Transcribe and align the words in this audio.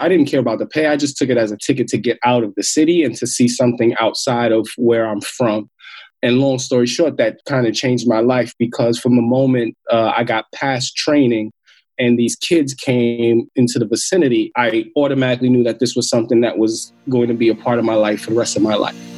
I 0.00 0.08
didn't 0.08 0.26
care 0.26 0.40
about 0.40 0.58
the 0.58 0.66
pay. 0.66 0.86
I 0.86 0.96
just 0.96 1.16
took 1.16 1.28
it 1.28 1.36
as 1.36 1.50
a 1.50 1.56
ticket 1.56 1.88
to 1.88 1.98
get 1.98 2.18
out 2.24 2.44
of 2.44 2.54
the 2.54 2.62
city 2.62 3.02
and 3.02 3.16
to 3.16 3.26
see 3.26 3.48
something 3.48 3.96
outside 3.98 4.52
of 4.52 4.68
where 4.76 5.06
I'm 5.06 5.20
from. 5.20 5.68
And 6.22 6.38
long 6.38 6.58
story 6.58 6.86
short, 6.86 7.16
that 7.16 7.38
kind 7.46 7.66
of 7.66 7.74
changed 7.74 8.08
my 8.08 8.20
life 8.20 8.52
because 8.58 8.98
from 8.98 9.16
the 9.16 9.22
moment 9.22 9.76
uh, 9.90 10.12
I 10.16 10.24
got 10.24 10.46
past 10.52 10.96
training 10.96 11.52
and 11.98 12.18
these 12.18 12.36
kids 12.36 12.74
came 12.74 13.48
into 13.56 13.78
the 13.78 13.86
vicinity, 13.86 14.52
I 14.56 14.86
automatically 14.96 15.48
knew 15.48 15.64
that 15.64 15.80
this 15.80 15.96
was 15.96 16.08
something 16.08 16.40
that 16.42 16.58
was 16.58 16.92
going 17.08 17.28
to 17.28 17.34
be 17.34 17.48
a 17.48 17.54
part 17.54 17.78
of 17.78 17.84
my 17.84 17.94
life 17.94 18.22
for 18.22 18.30
the 18.30 18.36
rest 18.36 18.56
of 18.56 18.62
my 18.62 18.74
life. 18.74 19.17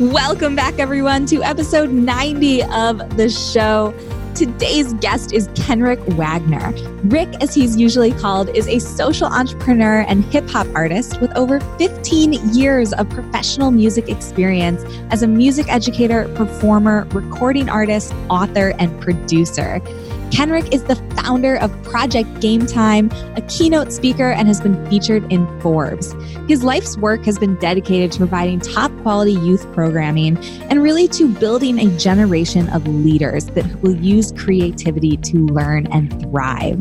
Welcome 0.00 0.56
back, 0.56 0.80
everyone, 0.80 1.24
to 1.26 1.44
episode 1.44 1.92
90 1.92 2.64
of 2.64 3.16
the 3.16 3.28
show. 3.28 3.94
Today's 4.34 4.92
guest 4.94 5.32
is 5.32 5.46
Kenrick 5.54 6.00
Wagner. 6.16 6.72
Rick, 7.04 7.28
as 7.40 7.54
he's 7.54 7.76
usually 7.76 8.10
called, 8.10 8.48
is 8.48 8.66
a 8.66 8.80
social 8.80 9.28
entrepreneur 9.28 10.00
and 10.08 10.24
hip 10.24 10.50
hop 10.50 10.66
artist 10.74 11.20
with 11.20 11.30
over 11.36 11.60
15 11.78 12.32
years 12.52 12.92
of 12.94 13.08
professional 13.08 13.70
music 13.70 14.08
experience 14.08 14.82
as 15.12 15.22
a 15.22 15.28
music 15.28 15.72
educator, 15.72 16.28
performer, 16.34 17.06
recording 17.12 17.68
artist, 17.68 18.12
author, 18.28 18.74
and 18.80 19.00
producer. 19.00 19.80
Kenrick 20.34 20.74
is 20.74 20.82
the 20.82 20.96
founder 21.14 21.58
of 21.58 21.70
Project 21.84 22.40
Game 22.40 22.66
Time, 22.66 23.08
a 23.36 23.40
keynote 23.42 23.92
speaker, 23.92 24.32
and 24.32 24.48
has 24.48 24.60
been 24.60 24.84
featured 24.90 25.32
in 25.32 25.46
Forbes. 25.60 26.12
His 26.48 26.64
life's 26.64 26.98
work 26.98 27.24
has 27.24 27.38
been 27.38 27.54
dedicated 27.60 28.10
to 28.10 28.18
providing 28.18 28.58
top 28.58 28.90
quality 29.02 29.34
youth 29.34 29.64
programming 29.72 30.36
and 30.70 30.82
really 30.82 31.06
to 31.06 31.32
building 31.32 31.78
a 31.78 31.98
generation 31.98 32.68
of 32.70 32.84
leaders 32.88 33.46
that 33.50 33.80
will 33.80 33.94
use 33.94 34.32
creativity 34.32 35.16
to 35.18 35.46
learn 35.46 35.86
and 35.92 36.20
thrive. 36.20 36.80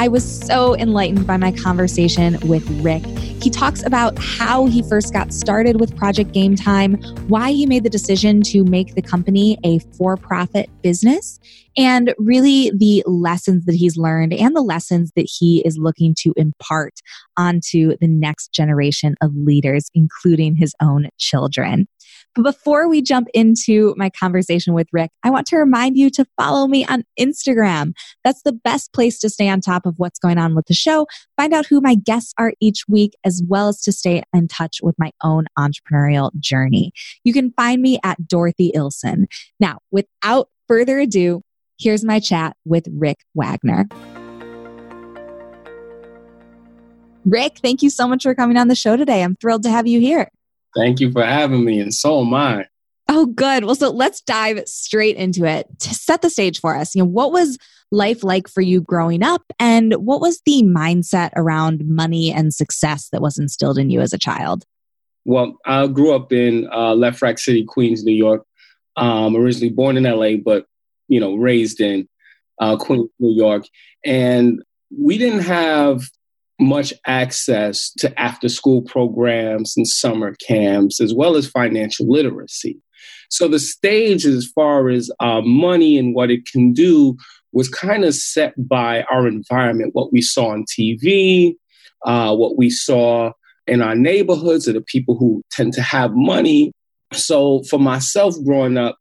I 0.00 0.08
was 0.08 0.24
so 0.24 0.74
enlightened 0.76 1.26
by 1.26 1.36
my 1.36 1.52
conversation 1.52 2.38
with 2.48 2.66
Rick. 2.82 3.04
He 3.04 3.50
talks 3.50 3.84
about 3.84 4.18
how 4.18 4.64
he 4.64 4.82
first 4.82 5.12
got 5.12 5.30
started 5.30 5.78
with 5.78 5.94
Project 5.94 6.32
Game 6.32 6.56
Time, 6.56 6.94
why 7.28 7.52
he 7.52 7.66
made 7.66 7.84
the 7.84 7.90
decision 7.90 8.40
to 8.44 8.64
make 8.64 8.94
the 8.94 9.02
company 9.02 9.58
a 9.62 9.78
for 9.98 10.16
profit 10.16 10.70
business, 10.80 11.38
and 11.76 12.14
really 12.16 12.72
the 12.74 13.04
lessons 13.06 13.66
that 13.66 13.74
he's 13.74 13.98
learned 13.98 14.32
and 14.32 14.56
the 14.56 14.62
lessons 14.62 15.12
that 15.16 15.28
he 15.38 15.62
is 15.66 15.76
looking 15.76 16.14
to 16.20 16.32
impart 16.34 16.94
onto 17.36 17.94
the 18.00 18.08
next 18.08 18.54
generation 18.54 19.16
of 19.20 19.34
leaders, 19.34 19.90
including 19.94 20.56
his 20.56 20.74
own 20.80 21.10
children. 21.18 21.86
But 22.34 22.42
before 22.42 22.88
we 22.88 23.02
jump 23.02 23.28
into 23.34 23.94
my 23.96 24.10
conversation 24.10 24.72
with 24.72 24.88
Rick, 24.92 25.10
I 25.24 25.30
want 25.30 25.46
to 25.48 25.56
remind 25.56 25.96
you 25.96 26.10
to 26.10 26.26
follow 26.36 26.66
me 26.66 26.86
on 26.86 27.04
Instagram. 27.18 27.92
That's 28.24 28.42
the 28.42 28.52
best 28.52 28.92
place 28.92 29.18
to 29.20 29.28
stay 29.28 29.48
on 29.48 29.60
top 29.60 29.86
of 29.86 29.94
what's 29.96 30.18
going 30.18 30.38
on 30.38 30.54
with 30.54 30.66
the 30.66 30.74
show, 30.74 31.06
find 31.36 31.52
out 31.52 31.66
who 31.66 31.80
my 31.80 31.94
guests 31.94 32.32
are 32.38 32.52
each 32.60 32.84
week, 32.88 33.14
as 33.24 33.42
well 33.46 33.68
as 33.68 33.80
to 33.82 33.92
stay 33.92 34.22
in 34.32 34.48
touch 34.48 34.78
with 34.82 34.94
my 34.98 35.10
own 35.22 35.46
entrepreneurial 35.58 36.30
journey. 36.38 36.92
You 37.24 37.32
can 37.32 37.52
find 37.52 37.82
me 37.82 37.98
at 38.04 38.28
Dorothy 38.28 38.72
Ilson. 38.74 39.26
Now, 39.58 39.78
without 39.90 40.48
further 40.68 40.98
ado, 41.00 41.42
here's 41.78 42.04
my 42.04 42.20
chat 42.20 42.56
with 42.64 42.86
Rick 42.92 43.18
Wagner. 43.34 43.88
Rick, 47.24 47.58
thank 47.58 47.82
you 47.82 47.90
so 47.90 48.08
much 48.08 48.22
for 48.22 48.34
coming 48.34 48.56
on 48.56 48.68
the 48.68 48.74
show 48.74 48.96
today. 48.96 49.22
I'm 49.22 49.36
thrilled 49.36 49.62
to 49.64 49.70
have 49.70 49.86
you 49.86 50.00
here. 50.00 50.30
Thank 50.76 51.00
you 51.00 51.10
for 51.10 51.24
having 51.24 51.64
me, 51.64 51.80
and 51.80 51.92
so 51.92 52.20
am 52.20 52.34
I. 52.34 52.66
Oh, 53.08 53.26
good. 53.26 53.64
Well, 53.64 53.74
so 53.74 53.90
let's 53.90 54.20
dive 54.20 54.62
straight 54.68 55.16
into 55.16 55.44
it. 55.44 55.66
To 55.80 55.94
set 55.94 56.22
the 56.22 56.30
stage 56.30 56.60
for 56.60 56.76
us, 56.76 56.94
you 56.94 57.02
know, 57.02 57.08
what 57.08 57.32
was 57.32 57.58
life 57.90 58.22
like 58.22 58.46
for 58.46 58.60
you 58.60 58.80
growing 58.80 59.22
up, 59.22 59.42
and 59.58 59.94
what 59.94 60.20
was 60.20 60.40
the 60.46 60.62
mindset 60.62 61.30
around 61.34 61.88
money 61.88 62.32
and 62.32 62.54
success 62.54 63.08
that 63.10 63.20
was 63.20 63.36
instilled 63.36 63.78
in 63.78 63.90
you 63.90 64.00
as 64.00 64.12
a 64.12 64.18
child? 64.18 64.64
Well, 65.24 65.58
I 65.66 65.86
grew 65.88 66.14
up 66.14 66.32
in 66.32 66.68
uh, 66.70 66.94
Lefrak 66.94 67.38
City, 67.38 67.64
Queens, 67.64 68.04
New 68.04 68.14
York. 68.14 68.44
Um, 68.96 69.36
originally 69.36 69.70
born 69.70 69.96
in 69.96 70.04
LA, 70.04 70.36
but 70.36 70.66
you 71.08 71.20
know, 71.20 71.34
raised 71.34 71.80
in 71.80 72.08
uh, 72.60 72.76
Queens, 72.76 73.08
New 73.18 73.34
York, 73.34 73.64
and 74.04 74.62
we 74.96 75.18
didn't 75.18 75.40
have 75.40 76.02
much 76.60 76.92
access 77.06 77.92
to 77.98 78.20
after 78.20 78.48
school 78.48 78.82
programs 78.82 79.74
and 79.76 79.86
summer 79.86 80.34
camps, 80.46 81.00
as 81.00 81.14
well 81.14 81.36
as 81.36 81.48
financial 81.48 82.06
literacy. 82.08 82.78
So 83.30 83.48
the 83.48 83.58
stage, 83.58 84.26
as 84.26 84.46
far 84.46 84.88
as 84.88 85.10
uh, 85.20 85.40
money 85.40 85.96
and 85.96 86.14
what 86.14 86.30
it 86.30 86.46
can 86.46 86.72
do, 86.72 87.16
was 87.52 87.68
kind 87.68 88.04
of 88.04 88.14
set 88.14 88.54
by 88.68 89.02
our 89.04 89.26
environment, 89.26 89.94
what 89.94 90.12
we 90.12 90.20
saw 90.20 90.50
on 90.50 90.64
TV, 90.64 91.56
uh, 92.04 92.34
what 92.34 92.56
we 92.56 92.70
saw 92.70 93.32
in 93.66 93.82
our 93.82 93.94
neighborhoods, 93.94 94.68
or 94.68 94.72
the 94.72 94.80
people 94.80 95.16
who 95.16 95.42
tend 95.50 95.72
to 95.74 95.82
have 95.82 96.12
money. 96.14 96.72
So 97.12 97.62
for 97.64 97.78
myself 97.78 98.34
growing 98.44 98.76
up, 98.76 98.96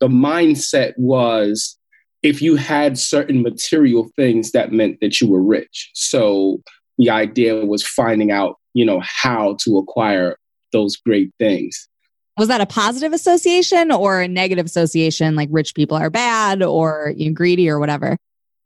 the 0.00 0.08
mindset 0.08 0.94
was 0.96 1.78
if 2.22 2.40
you 2.40 2.56
had 2.56 2.98
certain 2.98 3.42
material 3.42 4.10
things, 4.16 4.52
that 4.52 4.72
meant 4.72 4.98
that 5.00 5.20
you 5.20 5.28
were 5.28 5.42
rich. 5.42 5.90
So 5.92 6.62
the 6.98 7.10
idea 7.10 7.64
was 7.64 7.86
finding 7.86 8.30
out, 8.30 8.56
you 8.72 8.84
know, 8.84 9.00
how 9.02 9.56
to 9.60 9.78
acquire 9.78 10.36
those 10.72 10.96
great 10.96 11.30
things. 11.38 11.88
Was 12.36 12.48
that 12.48 12.60
a 12.60 12.66
positive 12.66 13.12
association 13.12 13.92
or 13.92 14.20
a 14.20 14.28
negative 14.28 14.66
association, 14.66 15.36
like 15.36 15.48
rich 15.52 15.74
people 15.74 15.96
are 15.96 16.10
bad 16.10 16.62
or 16.62 17.12
you 17.16 17.28
know, 17.30 17.34
greedy 17.34 17.70
or 17.70 17.78
whatever? 17.78 18.16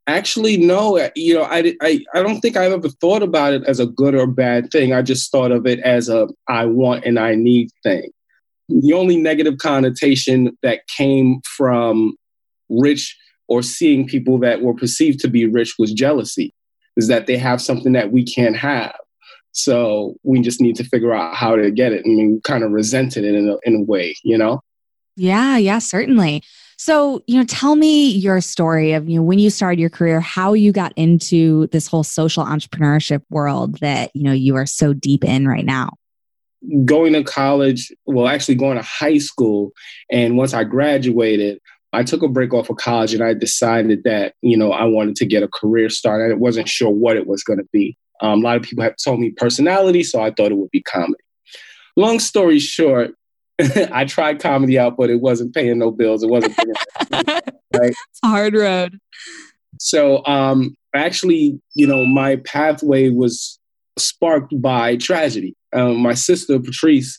Actually, 0.07 0.57
no. 0.57 0.97
Uh, 0.97 1.11
you 1.15 1.35
know, 1.35 1.43
I, 1.43 1.75
I, 1.83 2.01
I 2.15 2.23
don't 2.23 2.41
think 2.41 2.57
I've 2.57 2.73
ever 2.73 2.89
thought 2.89 3.23
about 3.23 3.53
it 3.53 3.65
as 3.67 3.79
a 3.79 3.87
good 3.87 4.15
or 4.15 4.27
bad 4.27 4.71
thing. 4.71 4.95
I 4.95 5.03
just 5.03 5.31
thought 5.31 5.53
of 5.53 5.67
it 5.67 5.81
as 5.81 6.09
a 6.09 6.29
I 6.49 6.65
want 6.65 7.05
and 7.05 7.19
I 7.19 7.35
need 7.35 7.69
thing. 7.83 8.11
The 8.71 8.95
only 8.95 9.19
negative 9.19 9.59
connotation 9.59 10.57
that 10.63 10.87
came 10.89 11.41
from 11.45 12.17
rich 12.71 13.19
or 13.49 13.63
seeing 13.63 14.07
people 14.07 14.39
that 14.39 14.63
were 14.63 14.75
perceived 14.75 15.21
to 15.21 15.29
be 15.29 15.47
rich 15.47 15.75
was 15.79 15.93
jealousy 15.93 16.55
is 16.99 17.09
that 17.09 17.27
they 17.27 17.39
have 17.39 17.63
something 17.63 17.93
that 17.93 18.13
we 18.13 18.25
can't 18.25 18.57
have. 18.57 18.95
So 19.53 20.17
we 20.25 20.41
just 20.41 20.61
need 20.61 20.77
to 20.77 20.85
figure 20.85 21.15
out 21.15 21.35
how 21.35 21.57
to 21.57 21.71
get 21.71 21.93
it. 21.93 22.03
I 22.05 22.09
mean, 22.09 22.41
kind 22.45 22.63
of 22.63 22.73
resented 22.73 23.25
it 23.25 23.35
in 23.35 23.49
a, 23.49 23.57
in 23.63 23.77
a 23.77 23.83
way, 23.83 24.15
you 24.23 24.37
know? 24.37 24.61
Yeah, 25.17 25.57
yeah, 25.57 25.79
certainly. 25.79 26.43
So, 26.77 27.23
you 27.27 27.39
know, 27.39 27.45
tell 27.45 27.75
me 27.75 28.11
your 28.11 28.41
story 28.41 28.93
of, 28.93 29.09
you 29.09 29.17
know, 29.17 29.23
when 29.23 29.39
you 29.41 29.51
started 29.51 29.81
your 29.81 29.91
career, 29.91 30.21
how 30.21 30.53
you 30.53 30.71
got 30.71 30.93
into 30.97 31.67
this 31.69 31.89
whole 31.89 32.05
social 32.05 32.45
entrepreneurship 32.45 33.23
world 33.31 33.79
that, 33.79 34.11
you 34.15 34.23
know, 34.23 34.33
you 34.33 34.55
are 34.55 34.67
so 34.67 34.93
deep 34.93 35.25
in 35.25 35.49
right 35.49 35.65
now. 35.65 35.95
Going 36.85 37.15
to 37.15 37.25
college, 37.25 37.93
well, 38.07 38.29
actually 38.29 38.57
going 38.57 38.77
to 38.77 38.83
high 38.83 39.19
school. 39.19 39.73
And 40.11 40.37
once 40.37 40.55
I 40.55 40.65
graduated, 40.65 41.61
I 41.93 42.03
took 42.03 42.23
a 42.23 42.29
break 42.29 42.53
off 42.53 42.69
of 42.71 42.77
college 42.77 43.15
and 43.15 43.23
I 43.23 43.35
decided 43.35 44.05
that, 44.05 44.35
you 44.43 44.57
know, 44.57 44.73
I 44.73 44.85
wanted 44.85 45.17
to 45.17 45.27
get 45.27 45.43
a 45.43 45.49
career 45.49 45.89
started. 45.89 46.33
I 46.33 46.37
wasn't 46.37 46.69
sure 46.69 46.91
what 46.91 47.17
it 47.17 47.27
was 47.27 47.43
going 47.43 47.59
to 47.59 47.69
be. 47.73 47.97
Um, 48.21 48.41
a 48.41 48.43
lot 48.43 48.57
of 48.57 48.63
people 48.63 48.85
have 48.85 48.97
told 49.03 49.21
me 49.21 49.31
personality, 49.31 50.03
so 50.03 50.21
I 50.21 50.31
thought 50.31 50.51
it 50.51 50.57
would 50.57 50.71
be 50.71 50.83
comedy. 50.83 51.23
Long 51.97 52.19
story 52.19 52.59
short, 52.59 53.13
I 53.93 54.05
tried 54.05 54.41
comedy 54.41 54.79
out, 54.79 54.97
but 54.97 55.11
it 55.11 55.21
wasn't 55.21 55.55
paying 55.55 55.79
no 55.79 55.91
bills. 55.91 56.23
It 56.23 56.31
wasn't 56.31 56.57
paying 56.57 56.75
right? 57.75 57.91
It's 57.91 58.21
a 58.23 58.29
hard 58.29 58.55
road. 58.55 58.99
So 59.81 60.25
um, 60.27 60.77
actually, 60.95 61.61
you 61.75 61.87
know, 61.87 62.05
my 62.05 62.37
pathway 62.37 63.11
was 63.11 63.59
sparked 63.99 64.61
by 64.61 64.97
tragedy. 64.97 65.57
Um, 65.73 65.99
my 65.99 66.15
sister, 66.15 66.59
Patrice, 66.59 67.19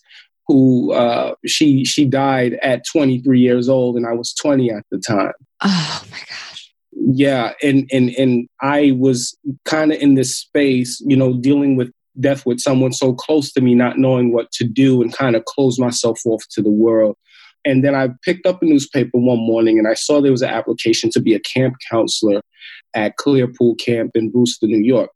who 0.49 0.91
uh, 0.93 1.35
she 1.45 1.85
she 1.85 2.05
died 2.05 2.57
at 2.63 2.83
23 2.91 3.39
years 3.39 3.69
old, 3.69 3.95
and 3.95 4.07
I 4.07 4.13
was 4.13 4.33
20 4.33 4.71
at 4.71 4.83
the 4.89 4.97
time. 4.97 5.31
Oh 5.61 6.03
my 6.09 6.17
gosh! 6.17 6.73
Yeah, 6.91 7.53
and 7.61 7.87
and 7.93 8.09
and 8.17 8.49
I 8.59 8.95
was 8.97 9.37
kind 9.65 9.93
of 9.93 10.01
in 10.01 10.15
this 10.15 10.35
space, 10.35 10.99
you 11.05 11.15
know, 11.15 11.39
dealing 11.39 11.75
with 11.75 11.91
death 12.19 12.47
with 12.47 12.59
someone 12.59 12.93
so 12.93 13.13
close 13.13 13.53
to 13.53 13.61
me, 13.61 13.75
not 13.75 13.99
knowing 13.99 14.33
what 14.33 14.51
to 14.53 14.63
do, 14.63 15.03
and 15.03 15.13
kind 15.13 15.35
of 15.35 15.45
closed 15.45 15.79
myself 15.79 16.19
off 16.25 16.43
to 16.53 16.63
the 16.63 16.71
world. 16.71 17.15
And 17.63 17.83
then 17.83 17.93
I 17.93 18.09
picked 18.25 18.47
up 18.47 18.63
a 18.63 18.65
newspaper 18.65 19.19
one 19.19 19.37
morning, 19.37 19.77
and 19.77 19.87
I 19.87 19.93
saw 19.93 20.19
there 20.19 20.31
was 20.31 20.41
an 20.41 20.49
application 20.49 21.11
to 21.11 21.21
be 21.21 21.35
a 21.35 21.39
camp 21.41 21.75
counselor 21.91 22.41
at 22.95 23.17
Clearpool 23.17 23.79
Camp 23.79 24.11
in 24.15 24.31
Brewster, 24.31 24.65
New 24.65 24.83
York. 24.83 25.11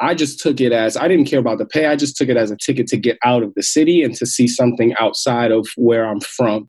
I 0.00 0.14
just 0.14 0.40
took 0.40 0.60
it 0.60 0.72
as 0.72 0.96
I 0.96 1.08
didn't 1.08 1.26
care 1.26 1.38
about 1.38 1.58
the 1.58 1.66
pay. 1.66 1.86
I 1.86 1.96
just 1.96 2.16
took 2.16 2.28
it 2.28 2.36
as 2.36 2.50
a 2.50 2.56
ticket 2.56 2.86
to 2.88 2.96
get 2.96 3.18
out 3.24 3.42
of 3.42 3.54
the 3.54 3.62
city 3.62 4.02
and 4.02 4.14
to 4.16 4.26
see 4.26 4.48
something 4.48 4.94
outside 4.98 5.50
of 5.50 5.66
where 5.76 6.06
I'm 6.06 6.20
from. 6.20 6.68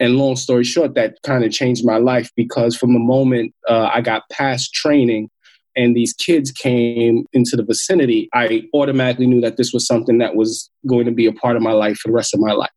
And 0.00 0.16
long 0.16 0.36
story 0.36 0.64
short, 0.64 0.94
that 0.94 1.18
kind 1.22 1.44
of 1.44 1.52
changed 1.52 1.84
my 1.84 1.98
life 1.98 2.30
because 2.36 2.76
from 2.76 2.92
the 2.92 2.98
moment 2.98 3.54
uh, 3.68 3.90
I 3.92 4.00
got 4.00 4.28
past 4.30 4.74
training 4.74 5.30
and 5.76 5.96
these 5.96 6.12
kids 6.12 6.50
came 6.50 7.26
into 7.32 7.56
the 7.56 7.64
vicinity, 7.64 8.28
I 8.32 8.64
automatically 8.74 9.26
knew 9.26 9.40
that 9.40 9.56
this 9.56 9.72
was 9.72 9.86
something 9.86 10.18
that 10.18 10.36
was 10.36 10.70
going 10.86 11.04
to 11.06 11.12
be 11.12 11.26
a 11.26 11.32
part 11.32 11.56
of 11.56 11.62
my 11.62 11.72
life 11.72 11.98
for 11.98 12.08
the 12.08 12.14
rest 12.14 12.34
of 12.34 12.40
my 12.40 12.52
life. 12.52 12.70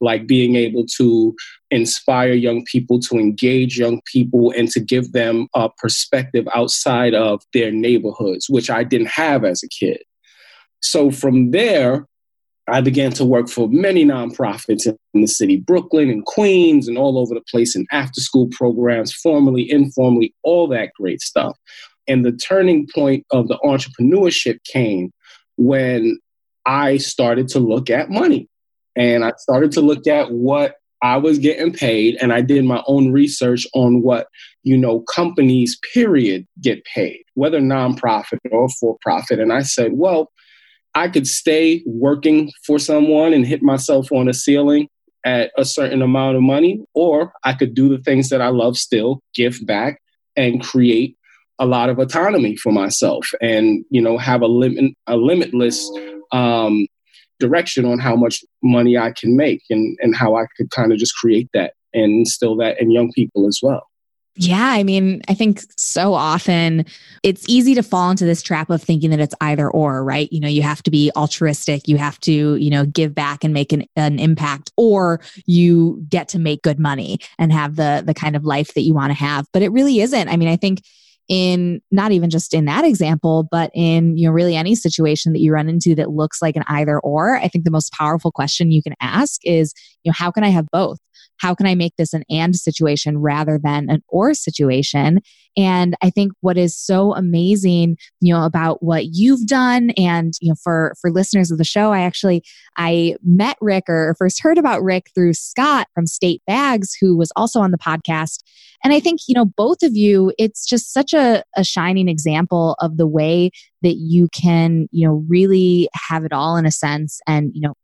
Like 0.00 0.26
being 0.26 0.54
able 0.54 0.84
to 0.98 1.34
inspire 1.74 2.32
young 2.32 2.64
people, 2.64 3.00
to 3.00 3.16
engage 3.16 3.78
young 3.78 4.00
people, 4.10 4.52
and 4.56 4.68
to 4.70 4.80
give 4.80 5.12
them 5.12 5.48
a 5.54 5.68
perspective 5.68 6.46
outside 6.54 7.14
of 7.14 7.42
their 7.52 7.72
neighborhoods, 7.72 8.48
which 8.48 8.70
I 8.70 8.84
didn't 8.84 9.08
have 9.08 9.44
as 9.44 9.62
a 9.62 9.68
kid. 9.68 9.98
So 10.80 11.10
from 11.10 11.50
there, 11.50 12.06
I 12.68 12.80
began 12.80 13.12
to 13.12 13.24
work 13.24 13.48
for 13.48 13.68
many 13.68 14.04
nonprofits 14.04 14.86
in 14.86 15.20
the 15.20 15.26
city, 15.26 15.56
Brooklyn 15.56 16.08
and 16.08 16.24
Queens, 16.24 16.88
and 16.88 16.96
all 16.96 17.18
over 17.18 17.34
the 17.34 17.42
place 17.50 17.76
in 17.76 17.86
after 17.92 18.20
school 18.20 18.48
programs, 18.50 19.12
formally, 19.12 19.70
informally, 19.70 20.34
all 20.42 20.68
that 20.68 20.92
great 20.98 21.20
stuff. 21.20 21.58
And 22.06 22.24
the 22.24 22.32
turning 22.32 22.86
point 22.94 23.26
of 23.32 23.48
the 23.48 23.58
entrepreneurship 23.64 24.58
came 24.64 25.12
when 25.56 26.18
I 26.64 26.96
started 26.98 27.48
to 27.48 27.58
look 27.58 27.90
at 27.90 28.10
money. 28.10 28.48
And 28.96 29.24
I 29.24 29.32
started 29.38 29.72
to 29.72 29.80
look 29.80 30.06
at 30.06 30.30
what 30.30 30.76
I 31.04 31.18
was 31.18 31.38
getting 31.38 31.70
paid, 31.70 32.16
and 32.22 32.32
I 32.32 32.40
did 32.40 32.64
my 32.64 32.82
own 32.86 33.12
research 33.12 33.66
on 33.74 34.00
what, 34.00 34.26
you 34.62 34.74
know, 34.74 35.00
companies, 35.00 35.78
period, 35.92 36.46
get 36.62 36.82
paid, 36.86 37.22
whether 37.34 37.60
nonprofit 37.60 38.38
or 38.50 38.70
for 38.80 38.96
profit. 39.02 39.38
And 39.38 39.52
I 39.52 39.62
said, 39.64 39.92
well, 39.92 40.32
I 40.94 41.08
could 41.08 41.26
stay 41.26 41.82
working 41.84 42.50
for 42.66 42.78
someone 42.78 43.34
and 43.34 43.46
hit 43.46 43.62
myself 43.62 44.10
on 44.12 44.30
a 44.30 44.32
ceiling 44.32 44.88
at 45.26 45.50
a 45.58 45.66
certain 45.66 46.00
amount 46.00 46.36
of 46.36 46.42
money, 46.42 46.82
or 46.94 47.34
I 47.44 47.52
could 47.52 47.74
do 47.74 47.90
the 47.90 48.02
things 48.02 48.30
that 48.30 48.40
I 48.40 48.48
love 48.48 48.78
still, 48.78 49.20
give 49.34 49.58
back 49.66 50.00
and 50.36 50.62
create 50.62 51.18
a 51.58 51.66
lot 51.66 51.90
of 51.90 51.98
autonomy 51.98 52.56
for 52.56 52.72
myself 52.72 53.28
and, 53.42 53.84
you 53.90 54.00
know, 54.00 54.16
have 54.16 54.40
a 54.40 54.46
limit, 54.46 54.94
a 55.06 55.16
limitless 55.16 55.86
um, 56.32 56.86
direction 57.40 57.84
on 57.84 57.98
how 57.98 58.16
much 58.16 58.44
money 58.62 58.96
I 58.96 59.12
can 59.12 59.36
make 59.36 59.62
and, 59.70 59.96
and 60.00 60.14
how 60.14 60.36
I 60.36 60.46
could 60.56 60.70
kind 60.70 60.92
of 60.92 60.98
just 60.98 61.16
create 61.16 61.48
that 61.54 61.74
and 61.92 62.20
instill 62.20 62.56
that 62.56 62.80
in 62.80 62.90
young 62.90 63.12
people 63.12 63.46
as 63.46 63.60
well. 63.62 63.88
Yeah, 64.36 64.66
I 64.66 64.82
mean, 64.82 65.22
I 65.28 65.34
think 65.34 65.60
so 65.76 66.12
often 66.12 66.86
it's 67.22 67.44
easy 67.48 67.72
to 67.76 67.84
fall 67.84 68.10
into 68.10 68.24
this 68.24 68.42
trap 68.42 68.68
of 68.68 68.82
thinking 68.82 69.10
that 69.10 69.20
it's 69.20 69.34
either 69.40 69.70
or, 69.70 70.02
right? 70.02 70.28
You 70.32 70.40
know, 70.40 70.48
you 70.48 70.62
have 70.62 70.82
to 70.84 70.90
be 70.90 71.12
altruistic, 71.14 71.86
you 71.86 71.98
have 71.98 72.18
to, 72.20 72.56
you 72.56 72.68
know, 72.68 72.84
give 72.84 73.14
back 73.14 73.44
and 73.44 73.54
make 73.54 73.72
an, 73.72 73.84
an 73.94 74.18
impact, 74.18 74.72
or 74.76 75.20
you 75.46 76.04
get 76.08 76.28
to 76.30 76.40
make 76.40 76.62
good 76.62 76.80
money 76.80 77.20
and 77.38 77.52
have 77.52 77.76
the 77.76 78.02
the 78.04 78.14
kind 78.14 78.34
of 78.34 78.44
life 78.44 78.74
that 78.74 78.80
you 78.80 78.92
want 78.92 79.10
to 79.10 79.18
have. 79.18 79.46
But 79.52 79.62
it 79.62 79.70
really 79.70 80.00
isn't. 80.00 80.28
I 80.28 80.36
mean, 80.36 80.48
I 80.48 80.56
think 80.56 80.82
in 81.28 81.80
not 81.90 82.12
even 82.12 82.30
just 82.30 82.54
in 82.54 82.66
that 82.66 82.84
example, 82.84 83.48
but 83.50 83.70
in 83.74 84.16
you 84.16 84.28
know 84.28 84.32
really 84.32 84.56
any 84.56 84.74
situation 84.74 85.32
that 85.32 85.40
you 85.40 85.52
run 85.52 85.68
into 85.68 85.94
that 85.94 86.10
looks 86.10 86.42
like 86.42 86.56
an 86.56 86.64
either 86.68 86.98
or, 87.00 87.36
I 87.36 87.48
think 87.48 87.64
the 87.64 87.70
most 87.70 87.92
powerful 87.92 88.30
question 88.32 88.70
you 88.70 88.82
can 88.82 88.94
ask 89.00 89.40
is, 89.44 89.72
you 90.02 90.10
know, 90.10 90.14
how 90.16 90.30
can 90.30 90.44
I 90.44 90.48
have 90.48 90.66
both? 90.72 90.98
How 91.38 91.54
can 91.54 91.66
I 91.66 91.74
make 91.74 91.94
this 91.96 92.12
an 92.12 92.24
and 92.30 92.56
situation 92.56 93.18
rather 93.18 93.58
than 93.62 93.90
an 93.90 94.02
or 94.08 94.34
situation? 94.34 95.20
And 95.56 95.94
I 96.02 96.10
think 96.10 96.32
what 96.40 96.58
is 96.58 96.76
so 96.76 97.14
amazing, 97.14 97.96
you 98.20 98.34
know, 98.34 98.44
about 98.44 98.82
what 98.82 99.06
you've 99.12 99.46
done 99.46 99.90
and, 99.90 100.32
you 100.40 100.50
know, 100.50 100.56
for, 100.62 100.94
for 101.00 101.10
listeners 101.10 101.50
of 101.50 101.58
the 101.58 101.64
show, 101.64 101.92
I 101.92 102.00
actually, 102.00 102.42
I 102.76 103.16
met 103.22 103.56
Rick 103.60 103.84
or 103.88 104.16
first 104.18 104.42
heard 104.42 104.58
about 104.58 104.82
Rick 104.82 105.10
through 105.14 105.34
Scott 105.34 105.86
from 105.94 106.06
State 106.06 106.42
Bags, 106.46 106.96
who 107.00 107.16
was 107.16 107.30
also 107.36 107.60
on 107.60 107.70
the 107.70 107.78
podcast. 107.78 108.42
And 108.82 108.92
I 108.92 109.00
think, 109.00 109.20
you 109.28 109.34
know, 109.34 109.46
both 109.46 109.82
of 109.82 109.94
you, 109.94 110.32
it's 110.38 110.66
just 110.66 110.92
such 110.92 111.14
a, 111.14 111.44
a 111.56 111.62
shining 111.62 112.08
example 112.08 112.76
of 112.80 112.96
the 112.96 113.06
way 113.06 113.50
that 113.82 113.94
you 113.96 114.28
can, 114.28 114.88
you 114.90 115.06
know, 115.06 115.24
really 115.28 115.88
have 116.08 116.24
it 116.24 116.32
all 116.32 116.56
in 116.56 116.66
a 116.66 116.72
sense 116.72 117.20
and, 117.26 117.52
you 117.54 117.60
know, 117.60 117.74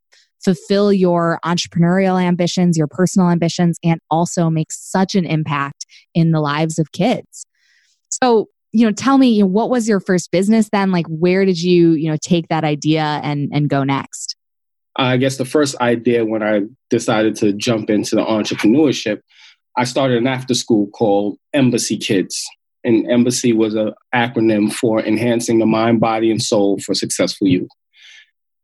fulfill 0.43 0.91
your 0.91 1.39
entrepreneurial 1.45 2.21
ambitions, 2.21 2.77
your 2.77 2.87
personal 2.87 3.29
ambitions, 3.29 3.77
and 3.83 3.99
also 4.09 4.49
make 4.49 4.71
such 4.71 5.15
an 5.15 5.25
impact 5.25 5.85
in 6.13 6.31
the 6.31 6.39
lives 6.39 6.79
of 6.79 6.91
kids. 6.91 7.45
So, 8.09 8.47
you 8.71 8.85
know, 8.85 8.91
tell 8.91 9.17
me, 9.17 9.29
you 9.29 9.43
know, 9.43 9.47
what 9.47 9.69
was 9.69 9.87
your 9.87 9.99
first 9.99 10.31
business 10.31 10.69
then? 10.71 10.91
Like, 10.91 11.05
where 11.07 11.45
did 11.45 11.61
you, 11.61 11.91
you 11.91 12.09
know, 12.09 12.17
take 12.21 12.47
that 12.47 12.63
idea 12.63 13.19
and 13.23 13.49
and 13.53 13.69
go 13.69 13.83
next? 13.83 14.35
I 14.97 15.17
guess 15.17 15.37
the 15.37 15.45
first 15.45 15.79
idea 15.79 16.25
when 16.25 16.43
I 16.43 16.61
decided 16.89 17.35
to 17.37 17.53
jump 17.53 17.89
into 17.89 18.15
the 18.15 18.23
entrepreneurship, 18.23 19.21
I 19.77 19.85
started 19.85 20.17
an 20.17 20.27
after 20.27 20.53
school 20.53 20.87
called 20.87 21.37
Embassy 21.53 21.97
Kids. 21.97 22.43
And 22.83 23.09
Embassy 23.09 23.53
was 23.53 23.75
an 23.75 23.93
acronym 24.13 24.73
for 24.73 25.01
enhancing 25.01 25.59
the 25.59 25.65
mind, 25.65 25.99
body, 25.99 26.31
and 26.31 26.41
soul 26.41 26.79
for 26.79 26.93
successful 26.93 27.47
youth. 27.47 27.69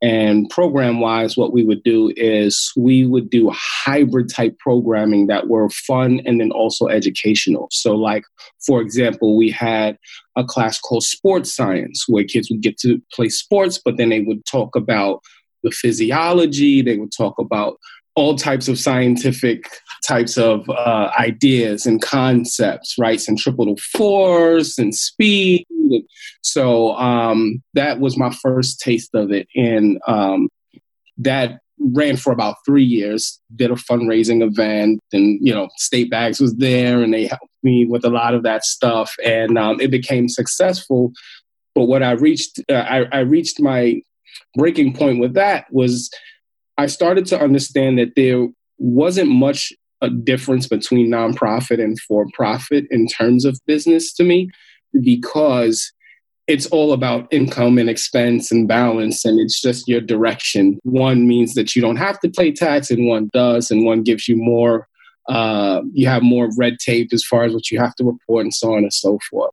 And 0.01 0.49
program 0.49 0.99
wise, 0.99 1.35
what 1.35 1.53
we 1.53 1.65
would 1.65 1.81
do 1.83 2.13
is 2.15 2.71
we 2.77 3.05
would 3.05 3.29
do 3.29 3.49
hybrid 3.51 4.29
type 4.29 4.57
programming 4.59 5.27
that 5.27 5.47
were 5.47 5.69
fun 5.69 6.21
and 6.25 6.39
then 6.39 6.51
also 6.51 6.87
educational. 6.87 7.67
So, 7.71 7.95
like, 7.95 8.23
for 8.65 8.79
example, 8.79 9.35
we 9.35 9.49
had 9.49 9.97
a 10.35 10.43
class 10.43 10.79
called 10.79 11.03
sports 11.03 11.55
science 11.55 12.05
where 12.07 12.23
kids 12.23 12.49
would 12.51 12.61
get 12.61 12.77
to 12.79 13.01
play 13.11 13.29
sports, 13.29 13.81
but 13.83 13.97
then 13.97 14.09
they 14.09 14.21
would 14.21 14.45
talk 14.45 14.75
about 14.75 15.21
the 15.63 15.71
physiology, 15.71 16.83
they 16.83 16.97
would 16.97 17.11
talk 17.11 17.39
about 17.39 17.77
all 18.15 18.35
types 18.35 18.67
of 18.67 18.79
scientific 18.79 19.69
types 20.07 20.37
of 20.37 20.67
uh, 20.69 21.11
ideas 21.19 21.85
and 21.85 22.01
concepts, 22.01 22.95
right? 22.97 23.21
Centripetal 23.21 23.77
force 23.77 24.79
and 24.79 24.95
speed. 24.95 25.65
So 26.41 26.95
um, 26.95 27.63
that 27.73 27.99
was 27.99 28.17
my 28.17 28.31
first 28.31 28.79
taste 28.79 29.13
of 29.13 29.31
it. 29.31 29.47
And 29.55 29.99
um, 30.07 30.49
that 31.17 31.59
ran 31.79 32.17
for 32.17 32.33
about 32.33 32.57
three 32.65 32.83
years, 32.83 33.39
did 33.55 33.71
a 33.71 33.75
fundraising 33.75 34.41
event, 34.41 34.99
and, 35.13 35.39
you 35.45 35.53
know, 35.53 35.69
State 35.77 36.09
Bags 36.09 36.39
was 36.39 36.55
there 36.55 37.03
and 37.03 37.13
they 37.13 37.27
helped 37.27 37.45
me 37.63 37.85
with 37.85 38.03
a 38.03 38.09
lot 38.09 38.33
of 38.33 38.43
that 38.43 38.63
stuff. 38.63 39.13
And 39.23 39.57
um, 39.57 39.79
it 39.79 39.91
became 39.91 40.27
successful. 40.27 41.11
But 41.75 41.85
what 41.85 42.01
I 42.01 42.11
reached, 42.11 42.59
uh, 42.69 42.73
I, 42.73 43.05
I 43.11 43.19
reached 43.19 43.59
my 43.59 44.01
breaking 44.55 44.93
point 44.93 45.19
with 45.19 45.33
that 45.35 45.65
was 45.71 46.09
I 46.77 46.87
started 46.87 47.25
to 47.27 47.39
understand 47.39 47.99
that 47.99 48.15
there 48.15 48.47
wasn't 48.77 49.29
much 49.29 49.73
a 50.01 50.09
difference 50.09 50.67
between 50.67 51.09
nonprofit 51.11 51.81
and 51.83 51.99
for 52.01 52.27
profit 52.33 52.85
in 52.91 53.07
terms 53.07 53.45
of 53.45 53.59
business 53.65 54.13
to 54.13 54.23
me 54.23 54.49
because 55.01 55.91
it's 56.47 56.65
all 56.67 56.93
about 56.93 57.27
income 57.31 57.77
and 57.77 57.89
expense 57.89 58.51
and 58.51 58.67
balance 58.67 59.25
and 59.25 59.39
it's 59.39 59.61
just 59.61 59.87
your 59.87 59.99
direction. 59.99 60.79
One 60.83 61.27
means 61.27 61.53
that 61.55 61.75
you 61.75 61.81
don't 61.81 61.97
have 61.97 62.19
to 62.21 62.29
pay 62.29 62.53
tax 62.53 62.89
and 62.89 63.07
one 63.07 63.29
does 63.33 63.69
and 63.69 63.85
one 63.85 64.03
gives 64.03 64.27
you 64.27 64.37
more 64.37 64.87
uh, 65.27 65.81
you 65.91 66.07
have 66.07 66.23
more 66.23 66.49
red 66.57 66.79
tape 66.79 67.09
as 67.11 67.21
far 67.25 67.43
as 67.43 67.53
what 67.53 67.69
you 67.69 67.77
have 67.77 67.93
to 67.95 68.05
report 68.05 68.45
and 68.45 68.53
so 68.53 68.71
on 68.71 68.83
and 68.83 68.93
so 68.93 69.19
forth. 69.29 69.51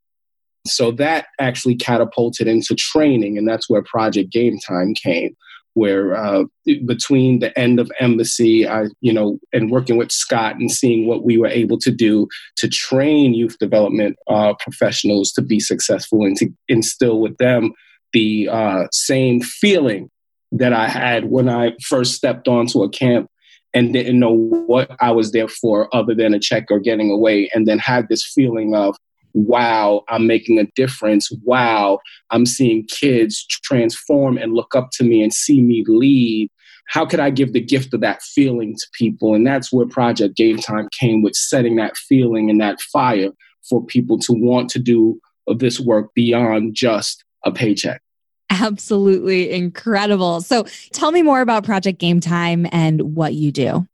So 0.65 0.91
that 0.91 1.27
actually 1.37 1.75
catapulted 1.75 2.47
into 2.47 2.75
training 2.75 3.37
and 3.37 3.45
that's 3.45 3.69
where 3.69 3.83
project 3.83 4.31
game 4.31 4.57
time 4.65 4.93
came 4.93 5.35
where 5.75 6.15
uh, 6.15 6.45
between 6.85 7.39
the 7.39 7.57
end 7.59 7.79
of 7.79 7.91
embassy 7.99 8.67
I, 8.67 8.85
you 9.01 9.13
know 9.13 9.39
and 9.53 9.69
working 9.69 9.97
with 9.97 10.11
scott 10.11 10.55
and 10.55 10.71
seeing 10.71 11.05
what 11.05 11.23
we 11.23 11.37
were 11.37 11.47
able 11.47 11.77
to 11.79 11.91
do 11.91 12.27
to 12.57 12.67
train 12.67 13.33
youth 13.33 13.57
development 13.59 14.17
uh, 14.27 14.55
professionals 14.59 15.31
to 15.33 15.41
be 15.41 15.59
successful 15.59 16.25
and 16.25 16.35
to 16.37 16.49
instill 16.67 17.21
with 17.21 17.37
them 17.37 17.73
the 18.13 18.49
uh, 18.49 18.87
same 18.91 19.41
feeling 19.41 20.09
that 20.51 20.73
i 20.73 20.87
had 20.87 21.25
when 21.25 21.47
i 21.47 21.73
first 21.87 22.13
stepped 22.13 22.47
onto 22.47 22.81
a 22.81 22.89
camp 22.89 23.29
and 23.73 23.93
didn't 23.93 24.19
know 24.19 24.33
what 24.33 24.89
i 25.01 25.11
was 25.11 25.31
there 25.33 25.49
for 25.49 25.93
other 25.93 26.15
than 26.15 26.33
a 26.33 26.39
check 26.39 26.65
or 26.71 26.79
getting 26.79 27.11
away 27.11 27.49
and 27.53 27.67
then 27.67 27.77
had 27.77 28.07
this 28.07 28.25
feeling 28.33 28.73
of 28.73 28.95
wow, 29.35 30.03
I'm 30.07 30.25
making 30.25 30.57
a 30.59 30.65
difference. 30.75 31.29
Wow, 31.43 31.99
I'm 32.31 32.45
seeing 32.45 32.85
kids 32.85 33.45
transform 33.45 34.37
and 34.37 34.53
look 34.53 34.75
up 34.75 34.89
to 34.93 35.03
me 35.03 35.21
and 35.21 35.33
see 35.33 35.61
me 35.61 35.83
lead. 35.87 36.49
How 36.87 37.05
could 37.05 37.19
I 37.19 37.31
give 37.31 37.53
the 37.53 37.61
gift 37.61 37.93
of 37.93 38.01
that 38.01 38.21
feeling 38.21 38.75
to 38.75 38.85
people? 38.93 39.35
And 39.35 39.45
that's 39.45 39.73
where 39.73 39.87
Project 39.87 40.37
Game 40.37 40.57
Time 40.57 40.87
came 40.97 41.21
with 41.21 41.35
setting 41.35 41.75
that 41.75 41.97
feeling 41.97 42.49
and 42.49 42.61
that 42.61 42.79
fire 42.79 43.31
for 43.67 43.85
people 43.85 44.17
to 44.19 44.33
want 44.33 44.69
to 44.69 44.79
do 44.79 45.19
this 45.57 45.79
work 45.79 46.13
beyond 46.13 46.75
just 46.75 47.23
a 47.43 47.51
paycheck. 47.51 48.01
Absolutely 48.51 49.51
incredible. 49.51 50.41
So 50.41 50.65
tell 50.93 51.11
me 51.11 51.23
more 51.23 51.41
about 51.41 51.65
Project 51.65 51.99
Game 51.99 52.19
Time 52.19 52.67
and 52.71 53.15
what 53.15 53.33
you 53.33 53.51
do. 53.51 53.87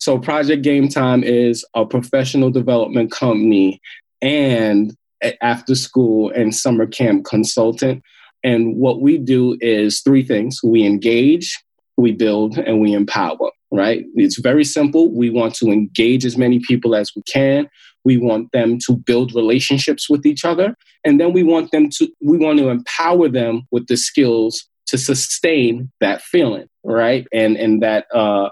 So, 0.00 0.16
Project 0.16 0.62
Game 0.62 0.88
Time 0.88 1.24
is 1.24 1.64
a 1.74 1.84
professional 1.84 2.50
development 2.50 3.10
company 3.10 3.80
and 4.20 4.96
after 5.40 5.74
school 5.74 6.30
and 6.30 6.54
summer 6.54 6.86
camp 6.86 7.24
consultant. 7.24 8.02
And 8.44 8.76
what 8.76 9.00
we 9.00 9.18
do 9.18 9.56
is 9.60 10.00
three 10.00 10.22
things 10.22 10.60
we 10.62 10.84
engage, 10.84 11.58
we 11.96 12.12
build, 12.12 12.56
and 12.56 12.80
we 12.80 12.92
empower, 12.92 13.50
right? 13.72 14.04
It's 14.14 14.38
very 14.38 14.64
simple. 14.64 15.12
We 15.12 15.30
want 15.30 15.54
to 15.56 15.66
engage 15.66 16.24
as 16.24 16.38
many 16.38 16.60
people 16.60 16.94
as 16.94 17.10
we 17.16 17.22
can. 17.22 17.68
We 18.04 18.16
want 18.16 18.52
them 18.52 18.78
to 18.86 18.94
build 18.94 19.34
relationships 19.34 20.08
with 20.08 20.24
each 20.24 20.44
other. 20.44 20.76
And 21.04 21.20
then 21.20 21.32
we 21.32 21.42
want 21.42 21.72
them 21.72 21.88
to, 21.98 22.08
we 22.20 22.38
want 22.38 22.58
to 22.58 22.68
empower 22.68 23.28
them 23.28 23.62
with 23.72 23.88
the 23.88 23.96
skills 23.96 24.64
to 24.86 24.96
sustain 24.96 25.90
that 26.00 26.22
feeling, 26.22 26.68
right? 26.84 27.26
And, 27.32 27.56
and 27.56 27.82
that, 27.82 28.06
uh, 28.14 28.50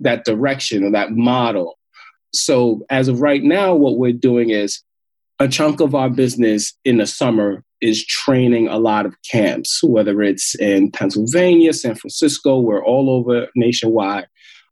that 0.00 0.24
direction 0.24 0.84
or 0.84 0.90
that 0.92 1.12
model. 1.12 1.78
So 2.32 2.84
as 2.90 3.08
of 3.08 3.20
right 3.20 3.42
now, 3.42 3.74
what 3.74 3.98
we're 3.98 4.12
doing 4.12 4.50
is 4.50 4.82
a 5.40 5.48
chunk 5.48 5.80
of 5.80 5.94
our 5.94 6.10
business 6.10 6.72
in 6.84 6.98
the 6.98 7.06
summer 7.06 7.62
is 7.80 8.04
training 8.04 8.66
a 8.68 8.78
lot 8.78 9.06
of 9.06 9.14
camps, 9.30 9.80
whether 9.84 10.20
it's 10.22 10.56
in 10.56 10.90
Pennsylvania, 10.90 11.72
San 11.72 11.94
Francisco, 11.94 12.58
we're 12.58 12.84
all 12.84 13.08
over 13.10 13.46
nationwide. 13.54 14.26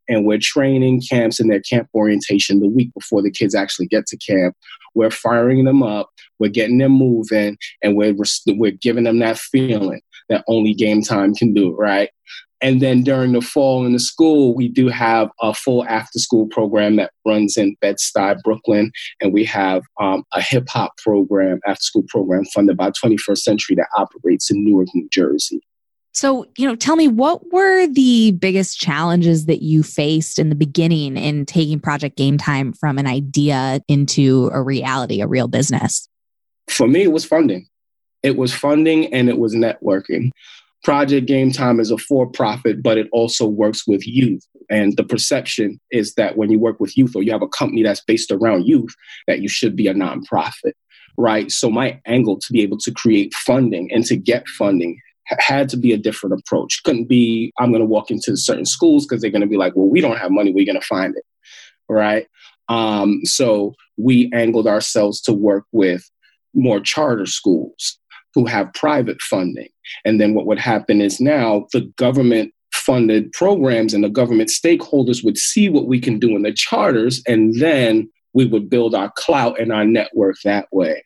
And 0.09 0.25
we're 0.25 0.39
training 0.41 1.01
camps 1.01 1.37
in 1.37 1.49
their 1.49 1.59
camp 1.59 1.89
orientation 1.93 2.61
the 2.61 2.69
week 2.69 2.93
before 2.93 3.21
the 3.21 3.31
kids 3.31 3.53
actually 3.53 3.87
get 3.87 4.05
to 4.07 4.17
camp. 4.17 4.55
We're 4.95 5.11
firing 5.11 5.65
them 5.65 5.83
up, 5.83 6.09
we're 6.39 6.49
getting 6.49 6.77
them 6.77 6.93
moving, 6.93 7.57
and 7.83 7.97
we're, 7.97 8.15
we're 8.47 8.71
giving 8.71 9.03
them 9.03 9.19
that 9.19 9.37
feeling 9.37 9.99
that 10.29 10.45
only 10.47 10.73
game 10.73 11.01
time 11.01 11.35
can 11.35 11.53
do, 11.53 11.75
right? 11.75 12.09
And 12.61 12.81
then 12.81 13.03
during 13.03 13.33
the 13.33 13.41
fall 13.41 13.85
in 13.85 13.93
the 13.93 13.99
school, 13.99 14.55
we 14.55 14.67
do 14.67 14.87
have 14.87 15.29
a 15.41 15.53
full 15.53 15.85
after 15.85 16.17
school 16.19 16.47
program 16.47 16.95
that 16.95 17.11
runs 17.25 17.55
in 17.55 17.75
Bed-Stuy, 17.81 18.41
Brooklyn. 18.43 18.91
And 19.21 19.31
we 19.31 19.43
have 19.45 19.83
um, 19.99 20.23
a 20.33 20.41
hip 20.41 20.67
hop 20.67 20.97
program, 20.97 21.59
after 21.67 21.81
school 21.81 22.05
program 22.07 22.45
funded 22.45 22.77
by 22.77 22.91
21st 22.91 23.37
Century 23.37 23.75
that 23.75 23.87
operates 23.95 24.49
in 24.49 24.65
Newark, 24.65 24.87
New 24.95 25.07
Jersey. 25.11 25.61
So, 26.13 26.47
you 26.57 26.67
know, 26.67 26.75
tell 26.75 26.95
me 26.95 27.07
what 27.07 27.53
were 27.53 27.85
the 27.85 28.31
biggest 28.31 28.79
challenges 28.79 29.45
that 29.45 29.61
you 29.61 29.83
faced 29.83 30.39
in 30.39 30.49
the 30.49 30.55
beginning 30.55 31.15
in 31.15 31.45
taking 31.45 31.79
Project 31.79 32.17
Game 32.17 32.39
Time 32.39 32.73
from 32.73 32.97
an 32.97 33.05
idea 33.05 33.81
into 33.87 34.49
a 34.51 34.63
reality, 34.63 35.21
a 35.21 35.27
real 35.27 35.47
business? 35.47 36.09
For 36.69 36.87
me, 36.87 37.03
it 37.03 37.11
was 37.11 37.23
funding. 37.23 37.67
It 38.23 38.35
was 38.35 38.51
funding 38.51 39.13
and 39.13 39.29
it 39.29 39.37
was 39.37 39.53
networking. 39.53 40.31
Project 40.83 41.27
Game 41.27 41.51
Time 41.51 41.79
is 41.79 41.91
a 41.91 41.97
for 41.97 42.27
profit, 42.27 42.81
but 42.81 42.97
it 42.97 43.07
also 43.11 43.47
works 43.47 43.87
with 43.87 44.07
youth. 44.07 44.45
And 44.69 44.95
the 44.97 45.03
perception 45.03 45.79
is 45.91 46.13
that 46.15 46.37
when 46.37 46.51
you 46.51 46.59
work 46.59 46.79
with 46.79 46.97
youth 46.97 47.15
or 47.15 47.23
you 47.23 47.31
have 47.31 47.41
a 47.41 47.47
company 47.47 47.83
that's 47.83 48.03
based 48.03 48.31
around 48.31 48.67
youth, 48.67 48.93
that 49.27 49.39
you 49.39 49.47
should 49.47 49.75
be 49.75 49.87
a 49.87 49.93
nonprofit, 49.93 50.73
right? 51.17 51.51
So, 51.51 51.69
my 51.69 51.99
angle 52.05 52.37
to 52.39 52.53
be 52.53 52.61
able 52.61 52.77
to 52.79 52.91
create 52.91 53.33
funding 53.33 53.91
and 53.91 54.05
to 54.05 54.15
get 54.15 54.47
funding 54.47 54.99
had 55.25 55.67
to 55.69 55.77
be 55.77 55.91
a 55.91 55.97
different 55.97 56.39
approach. 56.39 56.81
Couldn't 56.83 57.09
be, 57.09 57.51
I'm 57.59 57.71
going 57.71 57.81
to 57.81 57.85
walk 57.85 58.11
into 58.11 58.37
certain 58.37 58.65
schools 58.65 59.05
because 59.05 59.21
they're 59.21 59.31
going 59.31 59.41
to 59.41 59.47
be 59.47 59.57
like, 59.57 59.75
well, 59.75 59.89
we 59.89 59.99
don't 59.99 60.17
have 60.17 60.31
money, 60.31 60.53
we're 60.53 60.65
going 60.65 60.79
to 60.79 60.87
find 60.87 61.15
it, 61.15 61.23
right? 61.89 62.27
Um, 62.69 63.21
so, 63.23 63.73
we 63.97 64.29
angled 64.33 64.67
ourselves 64.67 65.21
to 65.21 65.33
work 65.33 65.65
with 65.71 66.09
more 66.53 66.79
charter 66.79 67.25
schools 67.25 67.99
who 68.37 68.45
have 68.45 68.71
private 68.75 69.19
funding. 69.19 69.67
And 70.05 70.21
then 70.21 70.35
what 70.35 70.45
would 70.45 70.59
happen 70.59 71.01
is 71.01 71.19
now 71.19 71.65
the 71.73 71.91
government 71.97 72.53
funded 72.71 73.31
programs 73.31 73.95
and 73.95 74.03
the 74.03 74.09
government 74.09 74.51
stakeholders 74.51 75.25
would 75.25 75.39
see 75.39 75.69
what 75.69 75.87
we 75.87 75.99
can 75.99 76.19
do 76.19 76.35
in 76.35 76.43
the 76.43 76.53
charters, 76.53 77.19
and 77.27 77.59
then 77.59 78.07
we 78.33 78.45
would 78.45 78.69
build 78.69 78.93
our 78.93 79.11
clout 79.15 79.59
and 79.59 79.73
our 79.73 79.85
network 79.85 80.35
that 80.43 80.67
way. 80.71 81.03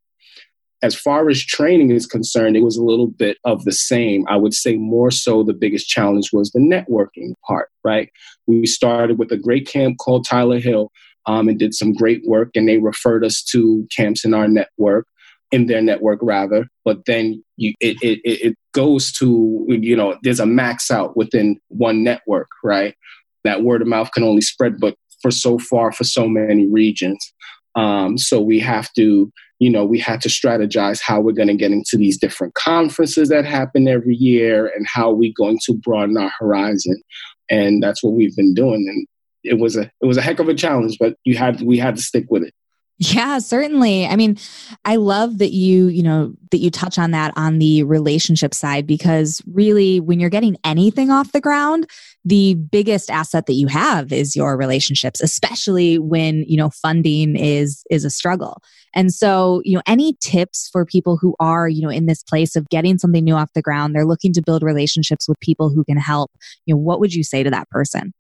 As 0.84 0.94
far 0.94 1.30
as 1.30 1.42
training 1.42 1.92
is 1.92 2.06
concerned, 2.06 2.58
it 2.58 2.64
was 2.64 2.76
a 2.76 2.84
little 2.84 3.08
bit 3.08 3.38
of 3.46 3.64
the 3.64 3.72
same. 3.72 4.26
I 4.28 4.36
would 4.36 4.54
say 4.54 4.76
more 4.76 5.10
so 5.10 5.42
the 5.42 5.54
biggest 5.54 5.88
challenge 5.88 6.32
was 6.34 6.52
the 6.52 6.60
networking 6.60 7.36
part, 7.48 7.70
right? 7.86 8.10
We 8.46 8.66
started 8.66 9.18
with 9.18 9.32
a 9.32 9.38
great 9.38 9.70
camp 9.70 10.00
called 10.00 10.28
Tyler 10.28 10.60
Hill 10.60 10.92
um, 11.28 11.48
and 11.48 11.58
did 11.58 11.74
some 11.76 11.94
great 11.94 12.24
work, 12.26 12.50
and 12.56 12.68
they 12.68 12.80
referred 12.80 13.24
us 13.24 13.42
to 13.52 13.88
camps 13.96 14.26
in 14.26 14.34
our 14.34 14.50
network 14.50 15.08
in 15.52 15.68
their 15.68 15.82
network 15.82 16.20
rather 16.22 16.68
but 16.84 17.06
then 17.06 17.44
you, 17.58 17.74
it, 17.80 17.98
it, 18.02 18.20
it 18.24 18.58
goes 18.74 19.12
to 19.12 19.66
you 19.68 19.96
know 19.96 20.18
there's 20.24 20.40
a 20.40 20.46
max 20.46 20.90
out 20.90 21.16
within 21.16 21.60
one 21.68 22.04
network 22.04 22.48
right? 22.64 22.96
That 23.44 23.64
word 23.64 23.82
of 23.82 23.88
mouth 23.88 24.12
can 24.12 24.24
only 24.24 24.42
spread 24.42 24.80
but 24.80 24.96
for 25.22 25.32
so 25.32 25.60
far 25.60 25.92
for 25.92 26.04
so 26.04 26.28
many 26.28 26.68
regions. 26.68 27.34
Um, 27.76 28.18
so 28.18 28.42
we 28.42 28.60
have 28.60 28.92
to 28.94 29.32
you 29.60 29.70
know 29.70 29.86
we 29.86 30.00
had 30.00 30.22
to 30.22 30.30
strategize 30.30 31.02
how 31.02 31.22
we're 31.22 31.32
going 31.34 31.48
to 31.48 31.56
get 31.56 31.72
into 31.72 31.98
these 31.98 32.18
different 32.18 32.54
conferences 32.56 33.30
that 33.30 33.46
happen 33.46 33.88
every 33.88 34.16
year 34.16 34.72
and 34.76 34.86
how 34.88 35.12
we're 35.12 35.34
going 35.36 35.60
to 35.66 35.74
broaden 35.74 36.18
our 36.18 36.32
horizon. 36.40 37.02
And 37.50 37.84
that's 37.84 38.02
what 38.02 38.14
we've 38.14 38.36
been 38.36 38.54
doing. 38.54 38.88
And 38.88 39.08
it 39.44 39.60
was 39.60 39.76
a 39.76 39.92
it 40.02 40.06
was 40.06 40.18
a 40.18 40.22
heck 40.22 40.40
of 40.40 40.50
a 40.50 40.54
challenge 40.54 40.98
but 41.00 41.16
you 41.24 41.36
had 41.36 41.62
we 41.62 41.78
had 41.78 41.96
to 41.96 42.02
stick 42.02 42.26
with 42.30 42.44
it 42.44 42.54
yeah, 42.98 43.40
certainly. 43.40 44.06
I 44.06 44.16
mean, 44.16 44.38
I 44.86 44.98
love 44.98 45.40
that 45.40 45.54
you, 45.54 45.88
you 45.88 46.04
know, 46.04 46.34
that 46.52 46.60
you 46.60 46.70
touch 46.70 47.00
on 47.00 47.12
that 47.12 47.34
on 47.36 47.58
the 47.58 47.82
relationship 47.82 48.54
side 48.54 48.86
because 48.86 49.42
really 49.52 50.00
when 50.00 50.20
you're 50.20 50.30
getting 50.30 50.56
anything 50.64 51.10
off 51.10 51.32
the 51.32 51.42
ground, 51.42 51.90
the 52.24 52.54
biggest 52.54 53.10
asset 53.10 53.48
that 53.48 53.54
you 53.54 53.66
have 53.66 54.12
is 54.12 54.36
your 54.36 54.56
relationships, 54.56 55.20
especially 55.20 55.98
when, 55.98 56.44
you 56.48 56.58
know, 56.58 56.70
funding 56.70 57.36
is 57.36 57.84
is 57.90 58.06
a 58.06 58.12
struggle. 58.12 58.62
And 58.94 59.12
so, 59.12 59.62
you 59.66 59.76
know, 59.76 59.82
any 59.88 60.16
tips 60.22 60.70
for 60.72 60.86
people 60.86 61.18
who 61.18 61.36
are, 61.40 61.68
you 61.68 61.82
know, 61.82 61.90
in 61.90 62.06
this 62.06 62.22
place 62.22 62.56
of 62.56 62.70
getting 62.70 63.00
something 63.00 63.24
new 63.24 63.34
off 63.34 63.54
the 63.56 63.64
ground, 63.64 63.96
they're 63.96 64.06
looking 64.06 64.34
to 64.34 64.44
build 64.44 64.62
relationships 64.62 65.28
with 65.28 65.40
people 65.40 65.70
who 65.70 65.84
can 65.84 65.98
help, 65.98 66.30
you 66.68 66.76
know, 66.76 66.80
what 66.80 67.00
would 67.00 67.16
you 67.16 67.24
say 67.24 67.42
to 67.42 67.50
that 67.50 67.70
person? 67.70 68.14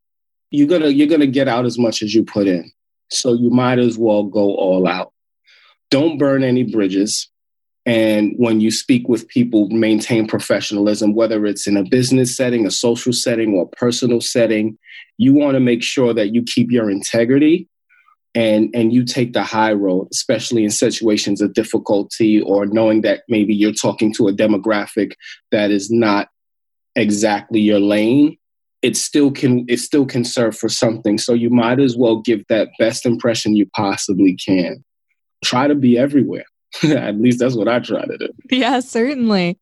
You're 0.50 0.68
going 0.68 0.82
to 0.82 0.92
you're 0.92 1.08
going 1.08 1.22
to 1.22 1.28
get 1.28 1.48
out 1.48 1.66
as 1.66 1.78
much 1.78 2.01
as 2.01 2.16
you 2.16 2.24
put 2.24 2.48
in 2.48 2.72
so 3.12 3.34
you 3.34 3.50
might 3.50 3.80
as 3.80 3.98
well 3.98 4.24
go 4.24 4.56
all 4.56 4.88
out. 4.88 5.12
Don't 5.89 6.18
burn 6.18 6.44
any 6.44 6.63
bridges. 6.63 7.30
And 7.86 8.34
when 8.38 8.62
you 8.62 8.72
speak 8.72 9.10
with 9.10 9.27
people, 9.27 9.68
maintain 9.70 10.27
professionalism, 10.27 11.13
whether 11.13 11.46
it's 11.46 11.68
in 11.68 11.77
a 11.77 11.84
business 11.84 12.36
setting, 12.36 12.65
a 12.65 12.72
social 12.72 13.12
setting, 13.12 13.56
or 13.56 13.63
a 13.63 13.75
personal 13.75 14.22
setting. 14.22 14.77
You 15.18 15.34
want 15.34 15.56
to 15.56 15.60
make 15.60 15.84
sure 15.84 16.13
that 16.13 16.34
you 16.34 16.44
keep 16.44 16.72
your 16.72 16.89
integrity 16.89 17.68
and, 18.36 18.70
and 18.74 18.94
you 18.94 19.03
take 19.03 19.34
the 19.34 19.44
high 19.44 19.74
road, 19.74 20.08
especially 20.12 20.63
in 20.63 20.70
situations 20.70 21.41
of 21.41 21.53
difficulty 21.53 22.39
or 22.41 22.65
knowing 22.65 23.01
that 23.01 23.24
maybe 23.27 23.53
you're 23.53 23.74
talking 23.74 24.13
to 24.13 24.27
a 24.27 24.34
demographic 24.34 25.13
that 25.51 25.72
is 25.72 25.89
not 25.89 26.30
exactly 26.96 27.60
your 27.60 27.80
lane 27.80 28.38
it 28.82 28.98
still 28.98 29.32
can 29.32 29.66
it 29.68 29.80
still 29.80 30.06
can 30.06 30.24
serve 30.24 30.58
for 30.58 30.70
something. 30.70 31.18
So 31.18 31.34
you 31.34 31.50
might 31.50 31.80
as 31.80 31.96
well 31.96 32.22
give 32.22 32.46
that 32.48 32.70
best 32.80 33.06
impression 33.06 33.56
you 33.56 33.68
possibly 33.76 34.36
can. 34.36 34.84
Try 35.44 35.68
to 35.68 35.76
be 35.76 35.98
everywhere. 35.98 36.46
At 36.84 37.20
least 37.20 37.40
that's 37.40 37.56
what 37.56 37.68
i 37.68 37.80
try 37.80 38.06
to 38.06 38.18
do. 38.18 38.30
Yeah 38.50 38.80
certainly 38.80 39.60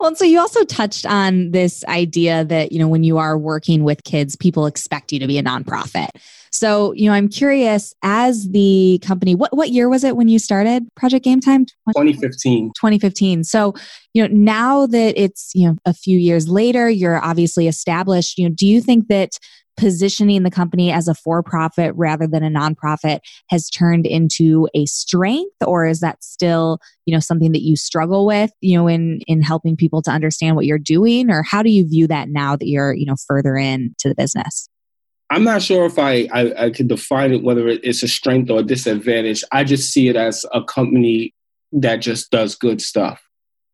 well 0.00 0.14
so 0.14 0.24
you 0.24 0.38
also 0.38 0.64
touched 0.64 1.06
on 1.06 1.50
this 1.50 1.84
idea 1.86 2.44
that 2.44 2.72
you 2.72 2.78
know 2.78 2.88
when 2.88 3.04
you 3.04 3.18
are 3.18 3.36
working 3.36 3.84
with 3.84 4.04
kids 4.04 4.36
people 4.36 4.66
expect 4.66 5.12
you 5.12 5.18
to 5.18 5.26
be 5.26 5.38
a 5.38 5.42
nonprofit 5.42 6.10
so, 6.56 6.92
you 6.92 7.08
know, 7.08 7.14
I'm 7.14 7.28
curious 7.28 7.94
as 8.02 8.48
the 8.50 8.98
company, 9.02 9.34
what, 9.34 9.54
what 9.54 9.70
year 9.70 9.88
was 9.88 10.04
it 10.04 10.16
when 10.16 10.28
you 10.28 10.38
started 10.38 10.88
Project 10.96 11.24
Game 11.24 11.40
Time? 11.40 11.66
2015. 11.66 12.72
2015. 12.74 13.44
So, 13.44 13.74
you 14.14 14.22
know, 14.22 14.34
now 14.34 14.86
that 14.86 15.20
it's, 15.20 15.52
you 15.54 15.68
know, 15.68 15.76
a 15.84 15.92
few 15.92 16.18
years 16.18 16.48
later, 16.48 16.88
you're 16.88 17.22
obviously 17.22 17.68
established, 17.68 18.38
you 18.38 18.48
know, 18.48 18.54
do 18.54 18.66
you 18.66 18.80
think 18.80 19.08
that 19.08 19.38
positioning 19.76 20.42
the 20.42 20.50
company 20.50 20.90
as 20.90 21.08
a 21.08 21.14
for 21.14 21.42
profit 21.42 21.92
rather 21.96 22.26
than 22.26 22.42
a 22.42 22.50
nonprofit 22.50 23.20
has 23.48 23.68
turned 23.68 24.06
into 24.06 24.68
a 24.74 24.86
strength 24.86 25.56
or 25.66 25.86
is 25.86 26.00
that 26.00 26.22
still 26.22 26.78
you 27.04 27.14
know 27.14 27.20
something 27.20 27.52
that 27.52 27.62
you 27.62 27.76
struggle 27.76 28.26
with 28.26 28.50
you 28.60 28.76
know 28.76 28.88
in 28.88 29.20
in 29.26 29.42
helping 29.42 29.76
people 29.76 30.02
to 30.02 30.10
understand 30.10 30.56
what 30.56 30.66
you're 30.66 30.78
doing 30.78 31.30
or 31.30 31.42
how 31.42 31.62
do 31.62 31.70
you 31.70 31.86
view 31.88 32.06
that 32.06 32.28
now 32.28 32.56
that 32.56 32.68
you're 32.68 32.94
you 32.94 33.06
know 33.06 33.16
further 33.26 33.56
in 33.56 33.94
to 33.98 34.08
the 34.08 34.14
business 34.14 34.68
I'm 35.28 35.42
not 35.42 35.62
sure 35.62 35.86
if 35.86 35.98
I, 35.98 36.28
I, 36.32 36.66
I 36.66 36.70
can 36.70 36.86
define 36.86 37.32
it 37.32 37.42
whether 37.42 37.66
it's 37.66 38.04
a 38.04 38.06
strength 38.06 38.48
or 38.48 38.60
a 38.60 38.62
disadvantage. 38.62 39.42
I 39.50 39.64
just 39.64 39.92
see 39.92 40.08
it 40.08 40.14
as 40.14 40.44
a 40.52 40.62
company 40.62 41.34
that 41.72 41.96
just 41.96 42.30
does 42.30 42.54
good 42.54 42.80
stuff. 42.80 43.20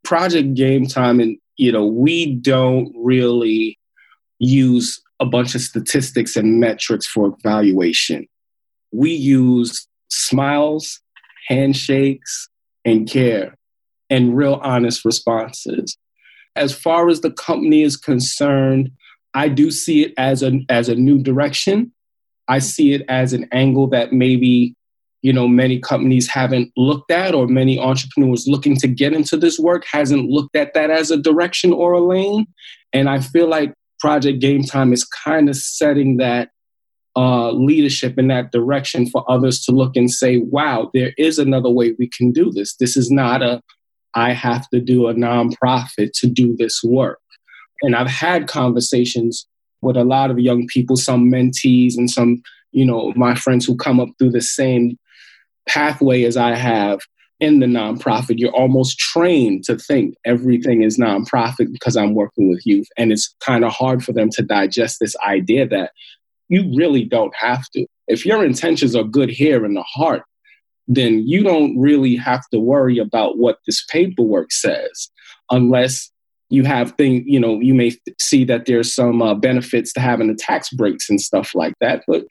Project 0.02 0.54
Game 0.54 0.86
Time, 0.86 1.20
and 1.20 1.36
you 1.58 1.70
know, 1.70 1.86
we 1.86 2.36
don't 2.36 2.90
really 2.96 3.78
use 4.38 5.00
a 5.22 5.24
bunch 5.24 5.54
of 5.54 5.60
statistics 5.60 6.34
and 6.34 6.58
metrics 6.58 7.06
for 7.06 7.32
evaluation. 7.38 8.26
We 8.90 9.12
use 9.12 9.86
smiles, 10.08 11.00
handshakes, 11.46 12.48
and 12.84 13.08
care, 13.08 13.56
and 14.10 14.36
real 14.36 14.60
honest 14.64 15.04
responses. 15.04 15.96
As 16.56 16.74
far 16.74 17.08
as 17.08 17.20
the 17.20 17.30
company 17.30 17.82
is 17.82 17.96
concerned, 17.96 18.90
I 19.32 19.48
do 19.48 19.70
see 19.70 20.02
it 20.02 20.12
as 20.18 20.42
a 20.42 20.60
as 20.68 20.88
a 20.88 20.96
new 20.96 21.22
direction. 21.22 21.92
I 22.48 22.58
see 22.58 22.92
it 22.92 23.02
as 23.08 23.32
an 23.32 23.48
angle 23.52 23.86
that 23.90 24.12
maybe 24.12 24.74
you 25.22 25.32
know 25.32 25.46
many 25.46 25.78
companies 25.78 26.26
haven't 26.26 26.72
looked 26.76 27.12
at 27.12 27.32
or 27.32 27.46
many 27.46 27.78
entrepreneurs 27.78 28.48
looking 28.48 28.76
to 28.78 28.88
get 28.88 29.12
into 29.12 29.36
this 29.36 29.56
work 29.56 29.84
hasn't 29.86 30.28
looked 30.28 30.56
at 30.56 30.74
that 30.74 30.90
as 30.90 31.12
a 31.12 31.16
direction 31.16 31.72
or 31.72 31.92
a 31.92 32.00
lane 32.00 32.44
and 32.92 33.08
i 33.08 33.20
feel 33.20 33.48
like 33.48 33.72
project 34.02 34.40
game 34.40 34.64
time 34.64 34.92
is 34.92 35.04
kind 35.04 35.48
of 35.48 35.54
setting 35.56 36.16
that 36.16 36.50
uh, 37.14 37.52
leadership 37.52 38.18
in 38.18 38.26
that 38.26 38.50
direction 38.50 39.08
for 39.08 39.24
others 39.30 39.62
to 39.64 39.70
look 39.70 39.96
and 39.96 40.10
say 40.10 40.38
wow 40.38 40.90
there 40.92 41.12
is 41.16 41.38
another 41.38 41.70
way 41.70 41.94
we 41.98 42.08
can 42.08 42.32
do 42.32 42.50
this. 42.50 42.74
This 42.76 42.96
is 42.96 43.10
not 43.10 43.42
a 43.42 43.62
i 44.14 44.32
have 44.32 44.68
to 44.68 44.78
do 44.78 45.08
a 45.08 45.14
nonprofit 45.14 46.10
to 46.20 46.26
do 46.26 46.56
this 46.56 46.82
work. 46.82 47.20
And 47.82 47.94
i've 47.94 48.14
had 48.26 48.48
conversations 48.48 49.46
with 49.82 49.96
a 49.96 50.04
lot 50.04 50.30
of 50.30 50.38
young 50.38 50.66
people 50.66 50.96
some 50.96 51.30
mentees 51.30 51.96
and 51.96 52.10
some 52.10 52.42
you 52.72 52.84
know 52.84 53.12
my 53.14 53.34
friends 53.34 53.64
who 53.66 53.76
come 53.76 54.00
up 54.00 54.08
through 54.18 54.32
the 54.32 54.46
same 54.60 54.98
pathway 55.68 56.24
as 56.24 56.36
I 56.36 56.54
have 56.54 57.00
in 57.42 57.58
the 57.58 57.66
nonprofit, 57.66 58.38
you're 58.38 58.54
almost 58.54 59.00
trained 59.00 59.64
to 59.64 59.76
think 59.76 60.14
everything 60.24 60.82
is 60.82 60.96
nonprofit 60.96 61.72
because 61.72 61.96
I'm 61.96 62.14
working 62.14 62.48
with 62.48 62.64
youth. 62.64 62.86
And 62.96 63.10
it's 63.10 63.34
kind 63.40 63.64
of 63.64 63.72
hard 63.72 64.04
for 64.04 64.12
them 64.12 64.30
to 64.30 64.42
digest 64.42 64.98
this 65.00 65.16
idea 65.26 65.66
that 65.66 65.90
you 66.48 66.72
really 66.76 67.04
don't 67.04 67.34
have 67.34 67.68
to. 67.74 67.84
If 68.06 68.24
your 68.24 68.44
intentions 68.44 68.94
are 68.94 69.02
good 69.02 69.28
here 69.28 69.64
in 69.64 69.74
the 69.74 69.82
heart, 69.82 70.22
then 70.86 71.26
you 71.26 71.42
don't 71.42 71.76
really 71.76 72.14
have 72.14 72.48
to 72.52 72.60
worry 72.60 72.98
about 72.98 73.38
what 73.38 73.58
this 73.66 73.84
paperwork 73.90 74.52
says 74.52 75.10
unless 75.50 76.12
you 76.48 76.62
have 76.62 76.92
things, 76.92 77.24
you 77.26 77.40
know, 77.40 77.58
you 77.58 77.74
may 77.74 77.92
see 78.20 78.44
that 78.44 78.66
there's 78.66 78.94
some 78.94 79.20
uh, 79.20 79.34
benefits 79.34 79.92
to 79.94 80.00
having 80.00 80.28
the 80.28 80.34
tax 80.34 80.70
breaks 80.70 81.10
and 81.10 81.20
stuff 81.20 81.56
like 81.56 81.74
that. 81.80 82.04
But 82.06 82.24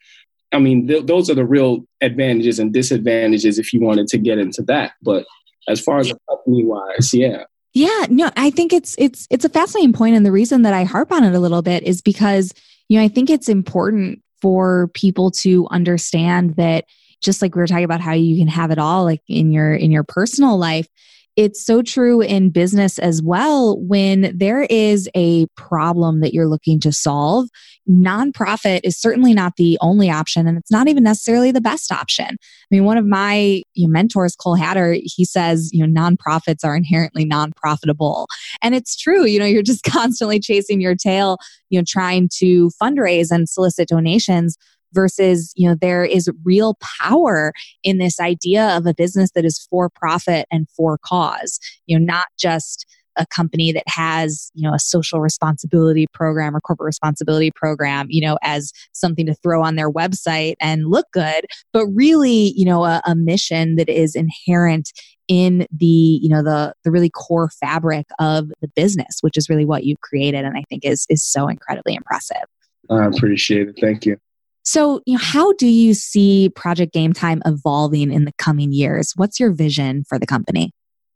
I 0.52 0.58
mean, 0.58 0.86
th- 0.86 1.06
those 1.06 1.30
are 1.30 1.34
the 1.34 1.46
real 1.46 1.84
advantages 2.00 2.58
and 2.58 2.72
disadvantages 2.72 3.58
if 3.58 3.72
you 3.72 3.80
wanted 3.80 4.06
to 4.08 4.18
get 4.18 4.38
into 4.38 4.62
that. 4.62 4.92
But 5.02 5.26
as 5.68 5.80
far 5.80 5.98
as 5.98 6.12
company 6.28 6.64
wise, 6.64 7.12
yeah. 7.12 7.44
Yeah, 7.74 8.06
no, 8.10 8.30
I 8.36 8.50
think 8.50 8.72
it's 8.72 8.94
it's 8.98 9.26
it's 9.30 9.46
a 9.46 9.48
fascinating 9.48 9.94
point, 9.94 10.14
and 10.14 10.26
the 10.26 10.32
reason 10.32 10.62
that 10.62 10.74
I 10.74 10.84
harp 10.84 11.10
on 11.10 11.24
it 11.24 11.34
a 11.34 11.40
little 11.40 11.62
bit 11.62 11.82
is 11.84 12.02
because 12.02 12.52
you 12.88 12.98
know 12.98 13.04
I 13.04 13.08
think 13.08 13.30
it's 13.30 13.48
important 13.48 14.22
for 14.42 14.88
people 14.88 15.30
to 15.30 15.66
understand 15.70 16.56
that 16.56 16.84
just 17.22 17.40
like 17.40 17.54
we 17.54 17.60
were 17.60 17.66
talking 17.66 17.84
about 17.84 18.00
how 18.00 18.12
you 18.12 18.36
can 18.36 18.48
have 18.48 18.70
it 18.70 18.78
all 18.78 19.04
like 19.04 19.22
in 19.28 19.52
your 19.52 19.72
in 19.72 19.90
your 19.90 20.04
personal 20.04 20.58
life 20.58 20.88
it's 21.36 21.64
so 21.64 21.82
true 21.82 22.20
in 22.20 22.50
business 22.50 22.98
as 22.98 23.22
well. 23.22 23.80
When 23.80 24.36
there 24.36 24.62
is 24.62 25.08
a 25.14 25.46
problem 25.56 26.20
that 26.20 26.34
you're 26.34 26.48
looking 26.48 26.78
to 26.80 26.92
solve, 26.92 27.48
nonprofit 27.88 28.80
is 28.84 28.98
certainly 28.98 29.32
not 29.32 29.56
the 29.56 29.78
only 29.80 30.10
option, 30.10 30.46
and 30.46 30.58
it's 30.58 30.70
not 30.70 30.88
even 30.88 31.02
necessarily 31.02 31.50
the 31.50 31.60
best 31.60 31.90
option. 31.90 32.26
I 32.28 32.36
mean, 32.70 32.84
one 32.84 32.98
of 32.98 33.06
my 33.06 33.62
mentors, 33.76 34.36
Cole 34.36 34.56
Hatter, 34.56 34.96
he 35.02 35.24
says, 35.24 35.70
you 35.72 35.86
know, 35.86 36.00
nonprofits 36.00 36.64
are 36.64 36.76
inherently 36.76 37.24
non-profitable, 37.24 38.28
and 38.60 38.74
it's 38.74 38.96
true. 38.96 39.24
You 39.24 39.38
know, 39.38 39.46
you're 39.46 39.62
just 39.62 39.84
constantly 39.90 40.38
chasing 40.38 40.80
your 40.80 40.94
tail, 40.94 41.38
you 41.70 41.78
know, 41.78 41.84
trying 41.86 42.28
to 42.38 42.70
fundraise 42.80 43.30
and 43.30 43.48
solicit 43.48 43.88
donations 43.88 44.56
versus 44.92 45.52
you 45.56 45.68
know 45.68 45.76
there 45.80 46.04
is 46.04 46.28
real 46.44 46.76
power 47.00 47.52
in 47.82 47.98
this 47.98 48.20
idea 48.20 48.76
of 48.76 48.86
a 48.86 48.94
business 48.94 49.30
that 49.34 49.44
is 49.44 49.66
for 49.70 49.90
profit 49.90 50.46
and 50.50 50.68
for 50.76 50.98
cause. 51.04 51.58
You 51.86 51.98
know 51.98 52.04
not 52.04 52.26
just 52.38 52.86
a 53.16 53.26
company 53.26 53.72
that 53.72 53.84
has 53.86 54.50
you 54.54 54.68
know 54.68 54.74
a 54.74 54.78
social 54.78 55.20
responsibility 55.20 56.06
program 56.12 56.56
or 56.56 56.60
corporate 56.60 56.86
responsibility 56.86 57.50
program 57.54 58.06
you 58.08 58.20
know 58.20 58.38
as 58.42 58.72
something 58.92 59.26
to 59.26 59.34
throw 59.34 59.62
on 59.62 59.76
their 59.76 59.90
website 59.90 60.54
and 60.60 60.88
look 60.88 61.06
good 61.12 61.46
but 61.72 61.86
really 61.88 62.52
you 62.56 62.64
know 62.64 62.84
a, 62.84 63.02
a 63.06 63.14
mission 63.14 63.76
that 63.76 63.88
is 63.88 64.14
inherent 64.14 64.92
in 65.28 65.66
the 65.70 65.86
you 66.22 66.28
know 66.28 66.42
the 66.42 66.74
the 66.84 66.90
really 66.90 67.10
core 67.10 67.50
fabric 67.60 68.06
of 68.18 68.50
the 68.60 68.68
business 68.68 69.18
which 69.20 69.36
is 69.36 69.48
really 69.48 69.64
what 69.64 69.84
you've 69.84 70.00
created 70.00 70.44
and 70.44 70.56
i 70.56 70.62
think 70.68 70.84
is 70.84 71.06
is 71.08 71.22
so 71.22 71.48
incredibly 71.48 71.94
impressive. 71.94 72.42
I 72.90 73.06
appreciate 73.06 73.68
it. 73.68 73.78
Thank 73.80 74.06
you 74.06 74.18
so, 74.64 75.00
you 75.06 75.14
know, 75.14 75.22
how 75.22 75.52
do 75.54 75.66
you 75.66 75.94
see 75.94 76.50
Project 76.50 76.92
Game 76.92 77.12
Time 77.12 77.42
evolving 77.44 78.12
in 78.12 78.24
the 78.24 78.32
coming 78.38 78.72
years? 78.72 79.12
What's 79.16 79.40
your 79.40 79.52
vision 79.52 80.04
for 80.08 80.18
the 80.18 80.26
company? 80.26 80.72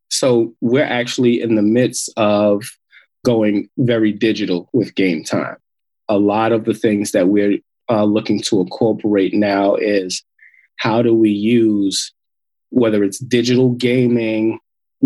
So, 0.09 0.54
we're 0.61 0.85
actually 0.85 1.40
in 1.40 1.54
the 1.54 1.62
midst 1.62 2.12
of 2.16 2.64
going 3.24 3.68
very 3.78 4.12
digital 4.12 4.68
with 4.72 4.94
Game 4.94 5.24
Time. 5.24 5.56
A 6.09 6.18
lot 6.18 6.52
of 6.52 6.64
the 6.64 6.74
things 6.74 7.12
that 7.12 7.28
we're 7.28 7.59
uh, 7.90 8.04
looking 8.04 8.40
to 8.42 8.61
incorporate 8.61 9.35
now 9.35 9.74
is 9.74 10.22
how 10.76 11.02
do 11.02 11.14
we 11.14 11.30
use 11.30 12.12
whether 12.70 13.02
it's 13.02 13.18
digital 13.18 13.70
gaming, 13.70 14.59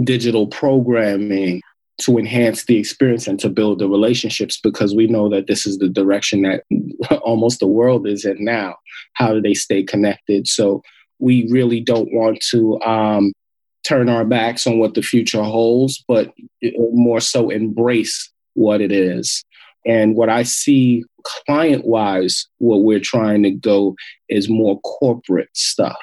digital 0.02 0.46
programming, 0.46 1.62
to 2.00 2.18
enhance 2.18 2.64
the 2.64 2.78
experience 2.78 3.26
and 3.26 3.38
to 3.40 3.48
build 3.48 3.78
the 3.78 3.88
relationships 3.88 4.58
because 4.58 4.94
we 4.94 5.06
know 5.06 5.28
that 5.28 5.46
this 5.46 5.66
is 5.66 5.78
the 5.78 5.88
direction 5.88 6.42
that 6.42 6.64
almost 7.22 7.60
the 7.60 7.66
world 7.66 8.06
is 8.06 8.24
in 8.24 8.44
now. 8.44 8.76
How 9.14 9.32
do 9.32 9.40
they 9.40 9.54
stay 9.54 9.82
connected? 9.82 10.46
So 10.46 10.82
we 11.18 11.46
really 11.50 11.80
don't 11.80 12.12
want 12.12 12.40
to 12.50 12.80
um, 12.80 13.32
turn 13.84 14.08
our 14.08 14.24
backs 14.24 14.66
on 14.66 14.78
what 14.78 14.94
the 14.94 15.02
future 15.02 15.42
holds, 15.42 16.02
but 16.08 16.32
more 16.92 17.20
so 17.20 17.50
embrace 17.50 18.30
what 18.54 18.80
it 18.80 18.92
is. 18.92 19.44
And 19.86 20.14
what 20.14 20.28
I 20.28 20.42
see 20.42 21.04
client 21.46 21.86
wise, 21.86 22.46
what 22.58 22.82
we're 22.82 23.00
trying 23.00 23.42
to 23.44 23.50
go 23.50 23.94
is 24.28 24.48
more 24.48 24.80
corporate 24.80 25.50
stuff. 25.54 25.98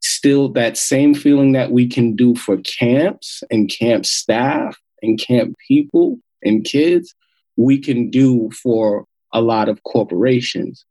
Still, 0.00 0.48
that 0.50 0.76
same 0.76 1.14
feeling 1.14 1.52
that 1.52 1.70
we 1.70 1.88
can 1.88 2.16
do 2.16 2.34
for 2.34 2.56
camps 2.58 3.42
and 3.50 3.70
camp 3.70 4.04
staff 4.04 4.76
and 5.02 5.18
camp 5.18 5.54
people 5.66 6.18
and 6.42 6.64
kids, 6.64 7.14
we 7.56 7.78
can 7.78 8.10
do 8.10 8.50
for 8.62 9.04
a 9.32 9.40
lot 9.40 9.68
of 9.68 9.82
corporations 9.84 10.84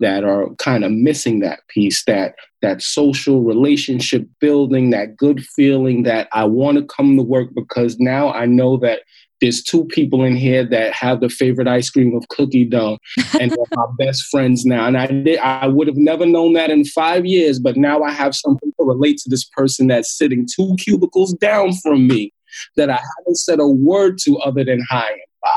that 0.00 0.24
are 0.24 0.48
kind 0.56 0.84
of 0.84 0.90
missing 0.90 1.40
that 1.40 1.60
piece 1.68 2.04
that 2.04 2.34
that 2.60 2.82
social 2.82 3.42
relationship 3.42 4.26
building 4.40 4.90
that 4.90 5.16
good 5.16 5.44
feeling 5.44 6.02
that 6.02 6.28
i 6.32 6.44
want 6.44 6.76
to 6.76 6.84
come 6.84 7.16
to 7.16 7.22
work 7.22 7.48
because 7.54 7.98
now 7.98 8.32
i 8.32 8.44
know 8.44 8.76
that 8.76 9.02
there's 9.40 9.62
two 9.62 9.84
people 9.86 10.22
in 10.22 10.36
here 10.36 10.64
that 10.64 10.92
have 10.92 11.20
the 11.20 11.28
favorite 11.28 11.66
ice 11.66 11.90
cream 11.90 12.14
of 12.14 12.26
cookie 12.28 12.64
dough 12.64 12.96
and 13.40 13.50
they're 13.50 13.66
my 13.74 13.86
best 13.98 14.22
friends 14.30 14.64
now. 14.64 14.86
And 14.86 14.96
i 14.96 15.06
did 15.06 15.38
i 15.38 15.66
would 15.66 15.86
have 15.86 15.96
never 15.96 16.26
known 16.26 16.52
that 16.54 16.70
in 16.70 16.84
five 16.84 17.24
years 17.24 17.58
but 17.58 17.76
now 17.76 18.02
i 18.02 18.10
have 18.10 18.34
something 18.34 18.72
to 18.78 18.86
relate 18.86 19.18
to 19.18 19.30
this 19.30 19.44
person 19.44 19.86
that's 19.86 20.16
sitting 20.16 20.46
two 20.52 20.74
cubicles 20.78 21.32
down 21.34 21.74
from 21.74 22.06
me 22.06 22.32
that 22.76 22.90
I 22.90 23.00
haven't 23.18 23.36
said 23.36 23.60
a 23.60 23.66
word 23.66 24.18
to 24.18 24.38
other 24.38 24.64
than 24.64 24.84
hi 24.88 25.08
and 25.08 25.20
bye. 25.42 25.56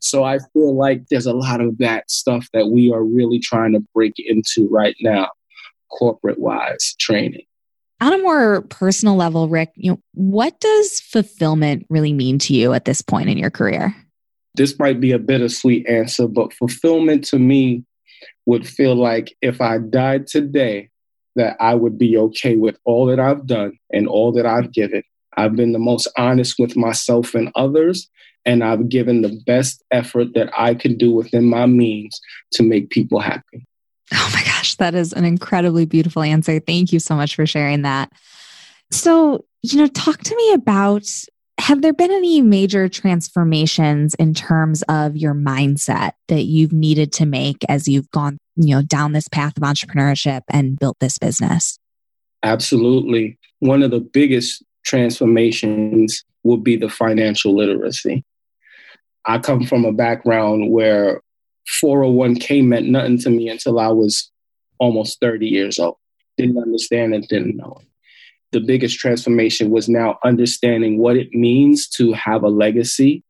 So 0.00 0.24
I 0.24 0.38
feel 0.52 0.76
like 0.76 1.08
there's 1.08 1.26
a 1.26 1.32
lot 1.32 1.60
of 1.60 1.78
that 1.78 2.10
stuff 2.10 2.48
that 2.52 2.68
we 2.68 2.92
are 2.92 3.02
really 3.02 3.38
trying 3.38 3.72
to 3.72 3.80
break 3.94 4.14
into 4.18 4.68
right 4.68 4.96
now, 5.00 5.28
corporate 5.90 6.38
wise 6.38 6.94
training. 6.98 7.42
On 8.00 8.12
a 8.12 8.18
more 8.18 8.62
personal 8.62 9.16
level, 9.16 9.48
Rick, 9.48 9.72
you 9.74 9.90
know, 9.90 10.00
what 10.14 10.60
does 10.60 11.00
fulfillment 11.00 11.84
really 11.88 12.12
mean 12.12 12.38
to 12.40 12.54
you 12.54 12.72
at 12.72 12.84
this 12.84 13.02
point 13.02 13.28
in 13.28 13.36
your 13.36 13.50
career? 13.50 13.94
This 14.54 14.78
might 14.78 15.00
be 15.00 15.12
a 15.12 15.18
bittersweet 15.18 15.88
answer, 15.88 16.28
but 16.28 16.52
fulfillment 16.52 17.24
to 17.26 17.38
me 17.38 17.84
would 18.46 18.66
feel 18.66 18.94
like 18.94 19.36
if 19.42 19.60
I 19.60 19.78
died 19.78 20.26
today, 20.28 20.90
that 21.36 21.56
I 21.60 21.74
would 21.74 21.98
be 21.98 22.16
okay 22.16 22.56
with 22.56 22.78
all 22.84 23.06
that 23.06 23.20
I've 23.20 23.46
done 23.46 23.78
and 23.92 24.08
all 24.08 24.32
that 24.32 24.46
I've 24.46 24.72
given 24.72 25.02
I've 25.38 25.54
been 25.54 25.72
the 25.72 25.78
most 25.78 26.08
honest 26.16 26.56
with 26.58 26.76
myself 26.76 27.34
and 27.34 27.50
others, 27.54 28.10
and 28.44 28.64
I've 28.64 28.88
given 28.88 29.22
the 29.22 29.40
best 29.46 29.84
effort 29.92 30.34
that 30.34 30.50
I 30.58 30.74
can 30.74 30.98
do 30.98 31.12
within 31.12 31.44
my 31.44 31.66
means 31.66 32.20
to 32.52 32.64
make 32.64 32.90
people 32.90 33.20
happy. 33.20 33.64
Oh 34.12 34.30
my 34.34 34.42
gosh, 34.42 34.74
that 34.76 34.94
is 34.94 35.12
an 35.12 35.24
incredibly 35.24 35.86
beautiful 35.86 36.22
answer. 36.22 36.58
Thank 36.58 36.92
you 36.92 36.98
so 36.98 37.14
much 37.14 37.36
for 37.36 37.46
sharing 37.46 37.82
that. 37.82 38.10
So, 38.90 39.44
you 39.62 39.78
know, 39.78 39.86
talk 39.86 40.22
to 40.24 40.34
me 40.34 40.52
about 40.54 41.06
have 41.58 41.82
there 41.82 41.92
been 41.92 42.10
any 42.10 42.40
major 42.40 42.88
transformations 42.88 44.14
in 44.14 44.34
terms 44.34 44.82
of 44.88 45.16
your 45.16 45.34
mindset 45.34 46.12
that 46.28 46.44
you've 46.44 46.72
needed 46.72 47.12
to 47.12 47.26
make 47.26 47.64
as 47.68 47.86
you've 47.86 48.10
gone, 48.10 48.38
you 48.56 48.74
know, 48.74 48.82
down 48.82 49.12
this 49.12 49.28
path 49.28 49.56
of 49.56 49.62
entrepreneurship 49.62 50.40
and 50.48 50.78
built 50.78 50.96
this 51.00 51.18
business? 51.18 51.78
Absolutely. 52.42 53.38
One 53.58 53.82
of 53.82 53.90
the 53.90 54.00
biggest 54.00 54.64
transformations 54.88 56.24
would 56.44 56.64
be 56.64 56.76
the 56.76 56.88
financial 56.88 57.54
literacy. 57.54 58.24
I 59.26 59.38
come 59.38 59.64
from 59.64 59.84
a 59.84 59.92
background 59.92 60.70
where 60.70 61.20
401k 61.82 62.64
meant 62.64 62.88
nothing 62.88 63.18
to 63.18 63.30
me 63.30 63.50
until 63.50 63.78
I 63.78 63.88
was 63.88 64.30
almost 64.78 65.20
30 65.20 65.46
years 65.46 65.78
old. 65.78 65.96
Didn't 66.38 66.56
understand 66.56 67.14
it, 67.14 67.28
didn't 67.28 67.56
know 67.56 67.76
it. 67.80 67.86
The 68.52 68.60
biggest 68.60 68.98
transformation 68.98 69.70
was 69.70 69.90
now 69.90 70.18
understanding 70.24 70.96
what 70.98 71.18
it 71.18 71.34
means 71.34 71.86
to 71.90 72.14
have 72.14 72.42
a 72.42 72.48
legacy 72.48 73.22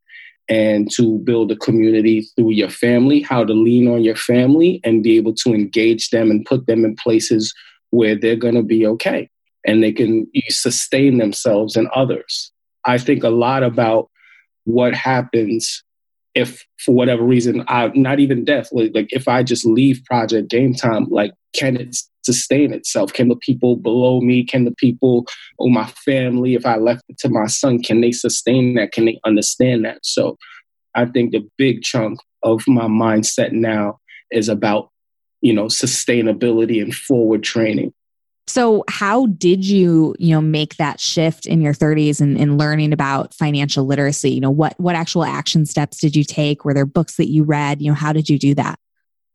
and 0.49 0.89
to 0.93 1.19
build 1.19 1.51
a 1.51 1.57
community 1.57 2.29
through 2.37 2.53
your 2.53 2.71
family, 2.71 3.21
how 3.21 3.45
to 3.45 3.53
lean 3.53 3.89
on 3.89 4.05
your 4.05 4.17
family 4.17 4.81
and 4.85 5.03
be 5.03 5.17
able 5.17 5.35
to 5.35 5.53
engage 5.53 6.11
them 6.11 6.31
and 6.31 6.47
put 6.47 6.67
them 6.67 6.85
in 6.85 6.95
places 6.95 7.53
where 7.91 8.15
they're 8.15 8.37
going 8.37 8.55
to 8.55 8.63
be 8.63 8.87
okay 8.87 9.29
and 9.67 9.83
they 9.83 9.93
can 9.93 10.27
sustain 10.49 11.19
themselves 11.19 11.77
and 11.77 11.89
others. 11.89 12.53
I 12.85 12.99
think 12.99 13.25
a 13.25 13.29
lot 13.29 13.63
about 13.63 14.09
what 14.65 14.95
happens 14.95 15.83
if 16.35 16.65
for 16.79 16.95
whatever 16.95 17.23
reason 17.23 17.65
I 17.69 17.89
not 17.95 18.21
even 18.21 18.45
death 18.45 18.69
like, 18.71 18.93
like 18.95 19.09
if 19.11 19.27
I 19.29 19.43
just 19.43 19.65
leave 19.65 20.03
project 20.05 20.51
game 20.51 20.75
time 20.75 21.07
like 21.11 21.33
can 21.55 21.77
it 21.77 21.97
sustain 22.23 22.75
itself? 22.75 23.13
Can 23.13 23.29
the 23.29 23.37
people 23.37 23.77
below 23.77 24.21
me 24.21 24.45
can 24.45 24.65
the 24.65 24.75
people 24.77 25.27
or 25.59 25.71
my 25.71 25.87
family 25.87 26.55
if 26.55 26.67
I 26.67 26.77
left 26.77 27.03
it 27.09 27.19
to 27.21 27.29
my 27.29 27.47
son 27.47 27.83
can 27.83 28.01
they 28.01 28.13
sustain 28.13 28.75
that? 28.75 28.93
Can 28.93 29.07
they 29.07 29.19
understand 29.25 29.85
that? 29.85 29.99
So 30.03 30.37
I 30.95 31.07
think 31.07 31.33
the 31.33 31.49
big 31.57 31.83
chunk 31.83 32.21
of 32.43 32.63
my 32.69 32.87
mindset 32.87 33.53
now 33.53 33.99
is 34.31 34.49
about 34.49 34.91
you 35.41 35.53
know 35.53 35.67
sustainability 35.67 36.83
and 36.83 36.95
forward 36.95 37.43
training 37.43 37.93
so 38.49 38.83
how 38.89 39.27
did 39.27 39.65
you, 39.65 40.15
you 40.19 40.35
know, 40.35 40.41
make 40.41 40.77
that 40.77 41.01
shift 41.01 41.47
in 41.47 41.61
your 41.61 41.75
30s 41.75 42.21
and 42.21 42.39
in 42.39 42.57
learning 42.57 42.93
about 42.93 43.35
financial 43.35 43.85
literacy? 43.85 44.31
You 44.31 44.41
know, 44.41 44.51
what 44.51 44.79
what 44.81 44.95
actual 44.95 45.25
action 45.25 45.67
steps 45.67 45.99
did 45.99 46.17
you 46.17 46.25
take? 46.25 46.65
Were 46.65 46.75
there 46.75 46.87
books 46.87 47.17
that 47.17 47.29
you 47.29 47.45
read? 47.45 47.83
You 47.83 47.91
know, 47.91 47.95
how 47.95 48.13
did 48.13 48.29
you 48.29 48.39
do 48.39 48.55
that? 48.55 48.79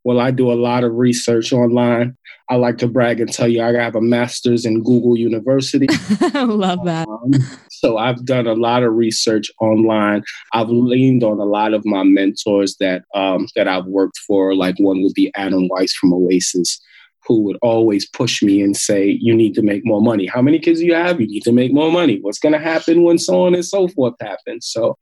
Well, 0.04 0.20
I 0.20 0.32
do 0.32 0.52
a 0.52 0.54
lot 0.54 0.84
of 0.84 0.96
research 0.96 1.54
online. 1.54 2.18
I 2.50 2.56
like 2.56 2.78
to 2.80 2.88
brag 2.88 3.22
and 3.22 3.32
tell 3.32 3.48
you 3.48 3.62
I 3.62 3.72
have 3.72 3.96
a 3.96 4.02
master's 4.02 4.66
in 4.66 4.84
Google 4.84 5.18
University. 5.18 5.88
Love 6.34 6.84
that. 6.84 7.08
Um, 7.08 7.32
so 7.70 7.98
I've 7.98 8.26
done 8.26 8.48
a 8.48 8.54
lot 8.54 8.84
of 8.84 8.94
research 8.94 9.50
online. 9.62 10.24
I've 10.54 10.70
leaned 10.70 11.24
on 11.24 11.40
a 11.40 11.46
lot 11.46 11.74
of 11.74 11.86
my 11.86 12.04
mentors 12.04 12.76
that 12.82 13.04
um, 13.16 13.48
that 13.56 13.68
I've 13.68 13.86
worked 13.86 14.18
for. 14.18 14.56
Like 14.56 14.76
one 14.78 15.04
would 15.04 15.14
be 15.14 15.32
Adam 15.36 15.70
Weiss 15.70 15.94
from 15.94 16.14
Oasis 16.14 16.82
who 17.28 17.42
would 17.42 17.58
always 17.62 18.08
push 18.08 18.42
me 18.42 18.62
and 18.62 18.76
say, 18.76 19.18
You 19.22 19.34
need 19.36 19.54
to 19.56 19.62
make 19.62 19.86
more 19.86 20.02
money. 20.02 20.26
How 20.26 20.42
many 20.42 20.60
kids 20.60 20.80
do 20.80 20.86
you 20.86 20.94
have? 20.94 21.22
You 21.22 21.28
need 21.28 21.44
to 21.44 21.52
make 21.52 21.74
more 21.74 21.92
money. 21.92 22.20
What's 22.22 22.40
going 22.40 22.54
to 22.54 22.60
happen 22.60 23.04
when 23.04 23.18
so 23.18 23.44
on 23.44 23.56
and 23.56 23.66
so 23.66 23.88
forth 23.88 24.16
happens? 24.22 24.68
So, 24.68 24.98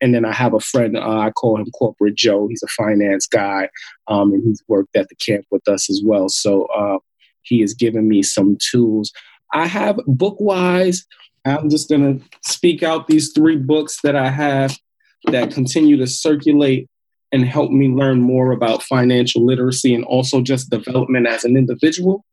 and 0.00 0.14
then 0.14 0.24
I 0.24 0.32
have 0.32 0.54
a 0.54 0.60
friend, 0.60 0.96
uh, 0.96 1.18
I 1.18 1.30
call 1.30 1.56
him 1.56 1.70
Corporate 1.70 2.16
Joe. 2.16 2.48
He's 2.48 2.62
a 2.62 2.68
finance 2.68 3.26
guy, 3.26 3.68
um, 4.08 4.32
and 4.32 4.42
he's 4.44 4.62
worked 4.68 4.96
at 4.96 5.08
the 5.08 5.16
camp 5.16 5.46
with 5.50 5.66
us 5.68 5.88
as 5.90 6.02
well. 6.04 6.28
So, 6.28 6.66
uh, 6.66 6.98
he 7.42 7.60
has 7.60 7.74
given 7.74 8.08
me 8.08 8.22
some 8.22 8.56
tools. 8.70 9.12
I 9.52 9.66
have 9.66 10.00
book 10.06 10.36
wise, 10.40 11.04
I'm 11.44 11.68
just 11.68 11.88
going 11.88 12.18
to 12.18 12.24
speak 12.42 12.82
out 12.82 13.06
these 13.06 13.32
three 13.32 13.56
books 13.56 14.00
that 14.02 14.16
I 14.16 14.30
have 14.30 14.78
that 15.26 15.52
continue 15.52 15.96
to 15.98 16.06
circulate 16.06 16.88
and 17.34 17.44
help 17.44 17.72
me 17.72 17.88
learn 17.88 18.20
more 18.20 18.52
about 18.52 18.84
financial 18.84 19.44
literacy 19.44 19.92
and 19.92 20.04
also 20.04 20.40
just 20.40 20.70
development 20.70 21.26
as 21.26 21.44
an 21.44 21.56
individual. 21.56 22.24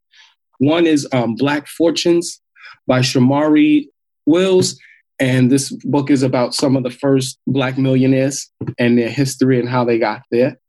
One 0.59 0.85
is 0.85 1.07
um, 1.11 1.33
Black 1.33 1.67
Fortunes 1.67 2.39
by 2.85 2.99
Shomari 2.99 3.87
Wills. 4.27 4.79
And 5.19 5.51
this 5.51 5.71
book 5.85 6.11
is 6.11 6.21
about 6.21 6.53
some 6.53 6.75
of 6.75 6.83
the 6.83 6.91
first 6.91 7.39
Black 7.47 7.79
millionaires 7.79 8.47
and 8.77 8.95
their 8.95 9.09
history 9.09 9.59
and 9.59 9.67
how 9.67 9.83
they 9.83 9.97
got 9.97 10.21
there. 10.29 10.59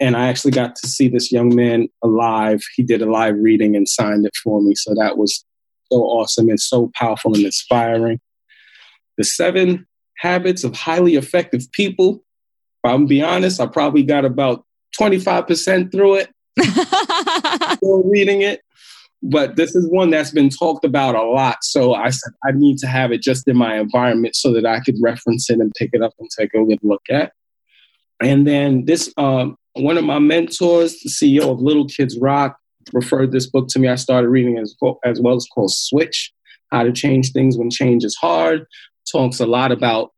And 0.00 0.16
I 0.16 0.26
actually 0.26 0.50
got 0.50 0.74
to 0.74 0.88
see 0.88 1.06
this 1.06 1.30
young 1.30 1.54
man 1.54 1.86
alive. 2.02 2.60
He 2.74 2.82
did 2.82 3.02
a 3.02 3.10
live 3.10 3.36
reading 3.38 3.76
and 3.76 3.88
signed 3.88 4.26
it 4.26 4.34
for 4.42 4.60
me. 4.60 4.74
So 4.74 4.96
that 4.96 5.16
was 5.16 5.44
so 5.92 5.98
awesome 5.98 6.48
and 6.48 6.58
so 6.58 6.90
powerful 6.96 7.36
and 7.36 7.44
inspiring. 7.44 8.20
The 9.16 9.22
Seven 9.22 9.86
Habits 10.18 10.64
of 10.64 10.74
Highly 10.74 11.14
Effective 11.14 11.70
People 11.70 12.23
I'm 12.84 13.06
be 13.06 13.22
honest, 13.22 13.60
I 13.60 13.66
probably 13.66 14.02
got 14.02 14.24
about 14.24 14.64
25% 14.98 15.90
through 15.90 16.16
it. 16.16 16.30
Still 17.76 18.02
reading 18.04 18.42
it. 18.42 18.62
But 19.22 19.56
this 19.56 19.74
is 19.74 19.88
one 19.88 20.10
that's 20.10 20.30
been 20.30 20.50
talked 20.50 20.84
about 20.84 21.14
a 21.14 21.22
lot. 21.22 21.64
So 21.64 21.94
I 21.94 22.10
said 22.10 22.32
I 22.44 22.52
need 22.52 22.76
to 22.78 22.86
have 22.86 23.10
it 23.10 23.22
just 23.22 23.48
in 23.48 23.56
my 23.56 23.78
environment 23.78 24.36
so 24.36 24.52
that 24.52 24.66
I 24.66 24.80
could 24.80 24.96
reference 25.00 25.48
it 25.48 25.60
and 25.60 25.72
pick 25.78 25.90
it 25.94 26.02
up 26.02 26.12
and 26.18 26.28
take 26.38 26.52
a 26.52 26.62
good 26.62 26.80
look 26.82 27.02
at. 27.10 27.32
And 28.20 28.46
then 28.46 28.84
this 28.84 29.12
um, 29.16 29.56
one 29.74 29.98
of 29.98 30.04
my 30.04 30.18
mentors, 30.18 31.00
the 31.00 31.08
CEO 31.08 31.50
of 31.50 31.60
Little 31.60 31.86
Kids 31.86 32.18
Rock, 32.18 32.58
referred 32.92 33.32
this 33.32 33.46
book 33.46 33.68
to 33.68 33.78
me. 33.78 33.88
I 33.88 33.96
started 33.96 34.28
reading 34.28 34.58
as, 34.58 34.74
as 35.04 35.20
well 35.20 35.34
as 35.34 35.46
called 35.52 35.72
Switch, 35.72 36.32
How 36.70 36.84
to 36.84 36.92
Change 36.92 37.32
Things 37.32 37.56
When 37.56 37.70
Change 37.70 38.04
is 38.04 38.16
Hard. 38.16 38.66
Talks 39.10 39.40
a 39.40 39.46
lot 39.46 39.72
about 39.72 40.12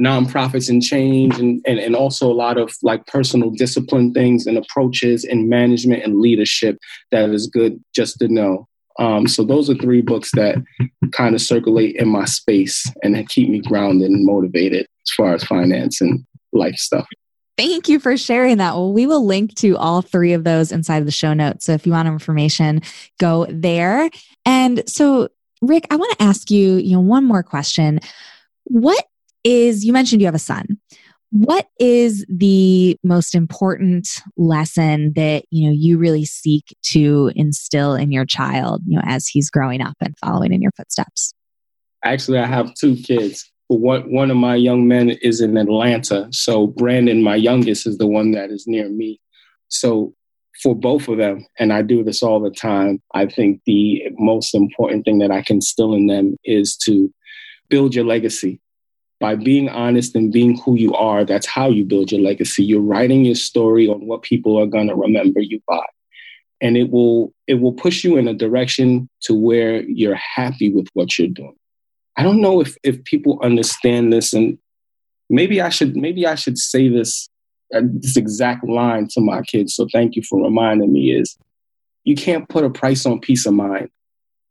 nonprofits 0.00 0.68
and 0.68 0.82
change 0.82 1.38
and, 1.38 1.62
and, 1.66 1.78
and 1.78 1.94
also 1.94 2.30
a 2.30 2.34
lot 2.34 2.58
of 2.58 2.74
like 2.82 3.06
personal 3.06 3.50
discipline 3.50 4.12
things 4.12 4.46
and 4.46 4.58
approaches 4.58 5.24
and 5.24 5.48
management 5.48 6.02
and 6.02 6.20
leadership 6.20 6.78
that 7.12 7.30
is 7.30 7.46
good 7.46 7.82
just 7.94 8.18
to 8.18 8.28
know. 8.28 8.66
Um, 8.98 9.26
so 9.26 9.44
those 9.44 9.68
are 9.70 9.74
three 9.74 10.02
books 10.02 10.30
that 10.32 10.56
kind 11.12 11.34
of 11.34 11.40
circulate 11.40 11.96
in 11.96 12.08
my 12.08 12.24
space 12.24 12.84
and 13.02 13.28
keep 13.28 13.48
me 13.48 13.60
grounded 13.60 14.10
and 14.10 14.24
motivated 14.24 14.86
as 15.06 15.10
far 15.16 15.34
as 15.34 15.44
finance 15.44 16.00
and 16.00 16.24
life 16.52 16.76
stuff. 16.76 17.06
Thank 17.56 17.88
you 17.88 18.00
for 18.00 18.16
sharing 18.16 18.58
that. 18.58 18.74
Well, 18.74 18.92
we 18.92 19.06
will 19.06 19.24
link 19.24 19.54
to 19.56 19.76
all 19.76 20.02
three 20.02 20.32
of 20.32 20.42
those 20.42 20.72
inside 20.72 21.06
the 21.06 21.12
show 21.12 21.34
notes. 21.34 21.64
So 21.64 21.72
if 21.72 21.86
you 21.86 21.92
want 21.92 22.08
information, 22.08 22.82
go 23.20 23.46
there. 23.48 24.10
And 24.44 24.88
so, 24.88 25.28
Rick, 25.62 25.86
I 25.90 25.96
want 25.96 26.18
to 26.18 26.24
ask 26.24 26.50
you, 26.50 26.74
you 26.74 26.94
know, 26.94 27.00
one 27.00 27.24
more 27.24 27.44
question. 27.44 28.00
What 28.64 29.04
is 29.44 29.84
you 29.84 29.92
mentioned 29.92 30.20
you 30.20 30.26
have 30.26 30.34
a 30.34 30.38
son. 30.38 30.78
What 31.30 31.66
is 31.80 32.24
the 32.28 32.96
most 33.02 33.34
important 33.34 34.08
lesson 34.36 35.12
that 35.16 35.44
you 35.50 35.66
know 35.66 35.74
you 35.76 35.98
really 35.98 36.24
seek 36.24 36.76
to 36.92 37.32
instill 37.34 37.94
in 37.94 38.12
your 38.12 38.24
child, 38.24 38.82
you 38.86 38.96
know, 38.96 39.02
as 39.04 39.26
he's 39.26 39.50
growing 39.50 39.80
up 39.80 39.96
and 40.00 40.16
following 40.18 40.52
in 40.52 40.62
your 40.62 40.72
footsteps? 40.76 41.34
Actually, 42.04 42.38
I 42.38 42.46
have 42.46 42.74
two 42.74 42.96
kids. 42.96 43.50
One 43.68 44.12
one 44.12 44.30
of 44.30 44.36
my 44.36 44.54
young 44.54 44.86
men 44.86 45.10
is 45.10 45.40
in 45.40 45.56
Atlanta, 45.56 46.28
so 46.30 46.68
Brandon, 46.68 47.22
my 47.22 47.36
youngest, 47.36 47.86
is 47.86 47.98
the 47.98 48.06
one 48.06 48.30
that 48.32 48.50
is 48.50 48.66
near 48.66 48.88
me. 48.88 49.20
So 49.68 50.14
for 50.62 50.76
both 50.76 51.08
of 51.08 51.18
them, 51.18 51.44
and 51.58 51.72
I 51.72 51.82
do 51.82 52.04
this 52.04 52.22
all 52.22 52.38
the 52.38 52.50
time, 52.50 53.02
I 53.12 53.26
think 53.26 53.60
the 53.66 54.04
most 54.12 54.54
important 54.54 55.04
thing 55.04 55.18
that 55.18 55.32
I 55.32 55.42
can 55.42 55.56
instill 55.56 55.94
in 55.94 56.06
them 56.06 56.36
is 56.44 56.76
to 56.84 57.12
build 57.68 57.94
your 57.94 58.04
legacy 58.04 58.60
by 59.24 59.34
being 59.34 59.70
honest 59.70 60.14
and 60.14 60.30
being 60.30 60.58
who 60.58 60.74
you 60.74 60.92
are, 60.92 61.24
that's 61.24 61.46
how 61.46 61.70
you 61.70 61.82
build 61.82 62.12
your 62.12 62.20
legacy. 62.20 62.62
You're 62.62 62.82
writing 62.82 63.24
your 63.24 63.36
story 63.36 63.88
on 63.88 64.06
what 64.06 64.20
people 64.20 64.60
are 64.60 64.66
going 64.66 64.86
to 64.88 64.94
remember 64.94 65.40
you 65.40 65.62
by. 65.66 65.86
And 66.60 66.76
it 66.76 66.90
will 66.90 67.32
it 67.46 67.54
will 67.54 67.72
push 67.72 68.04
you 68.04 68.18
in 68.18 68.28
a 68.28 68.34
direction 68.34 69.08
to 69.22 69.34
where 69.34 69.82
you're 69.84 70.20
happy 70.36 70.70
with 70.70 70.88
what 70.92 71.18
you're 71.18 71.28
doing. 71.28 71.56
I 72.18 72.22
don't 72.22 72.42
know 72.42 72.60
if 72.60 72.76
if 72.82 73.02
people 73.04 73.38
understand 73.42 74.12
this 74.12 74.34
and 74.34 74.58
maybe 75.30 75.58
I 75.62 75.70
should 75.70 75.96
maybe 75.96 76.26
I 76.26 76.34
should 76.34 76.58
say 76.58 76.90
this 76.90 77.30
uh, 77.74 77.80
this 77.82 78.18
exact 78.18 78.68
line 78.68 79.08
to 79.12 79.22
my 79.22 79.40
kids. 79.40 79.74
So 79.74 79.88
thank 79.90 80.16
you 80.16 80.22
for 80.28 80.38
reminding 80.38 80.92
me 80.92 81.12
is 81.12 81.38
you 82.04 82.14
can't 82.14 82.46
put 82.50 82.62
a 82.62 82.68
price 82.68 83.06
on 83.06 83.20
peace 83.20 83.46
of 83.46 83.54
mind. 83.54 83.88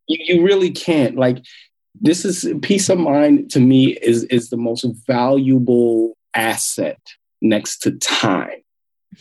You, 0.08 0.18
you 0.34 0.44
really 0.44 0.72
can't. 0.72 1.14
Like 1.14 1.38
this 2.00 2.24
is 2.24 2.52
peace 2.62 2.88
of 2.88 2.98
mind 2.98 3.50
to 3.52 3.60
me 3.60 3.96
is 4.02 4.24
is 4.24 4.50
the 4.50 4.56
most 4.56 4.84
valuable 5.06 6.16
asset 6.34 7.00
next 7.40 7.78
to 7.78 7.92
time. 7.92 8.60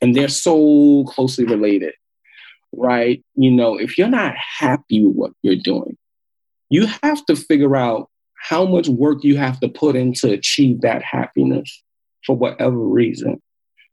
And 0.01 0.15
they're 0.15 0.27
so 0.27 1.05
closely 1.07 1.45
related 1.45 1.93
right? 2.75 3.23
You 3.35 3.51
know 3.51 3.79
if 3.79 3.97
you're 3.97 4.07
not 4.07 4.33
happy 4.35 5.05
with 5.05 5.15
what 5.15 5.31
you're 5.43 5.55
doing 5.55 5.97
you 6.69 6.87
have 7.03 7.23
to 7.27 7.35
figure 7.35 7.75
out 7.75 8.09
how 8.35 8.65
much 8.65 8.87
work 8.87 9.23
you 9.23 9.37
have 9.37 9.59
to 9.59 9.69
put 9.69 9.95
in 9.95 10.11
to 10.11 10.31
achieve 10.31 10.81
that 10.81 11.03
happiness 11.03 11.83
for 12.25 12.35
whatever 12.35 12.77
reason 12.77 13.39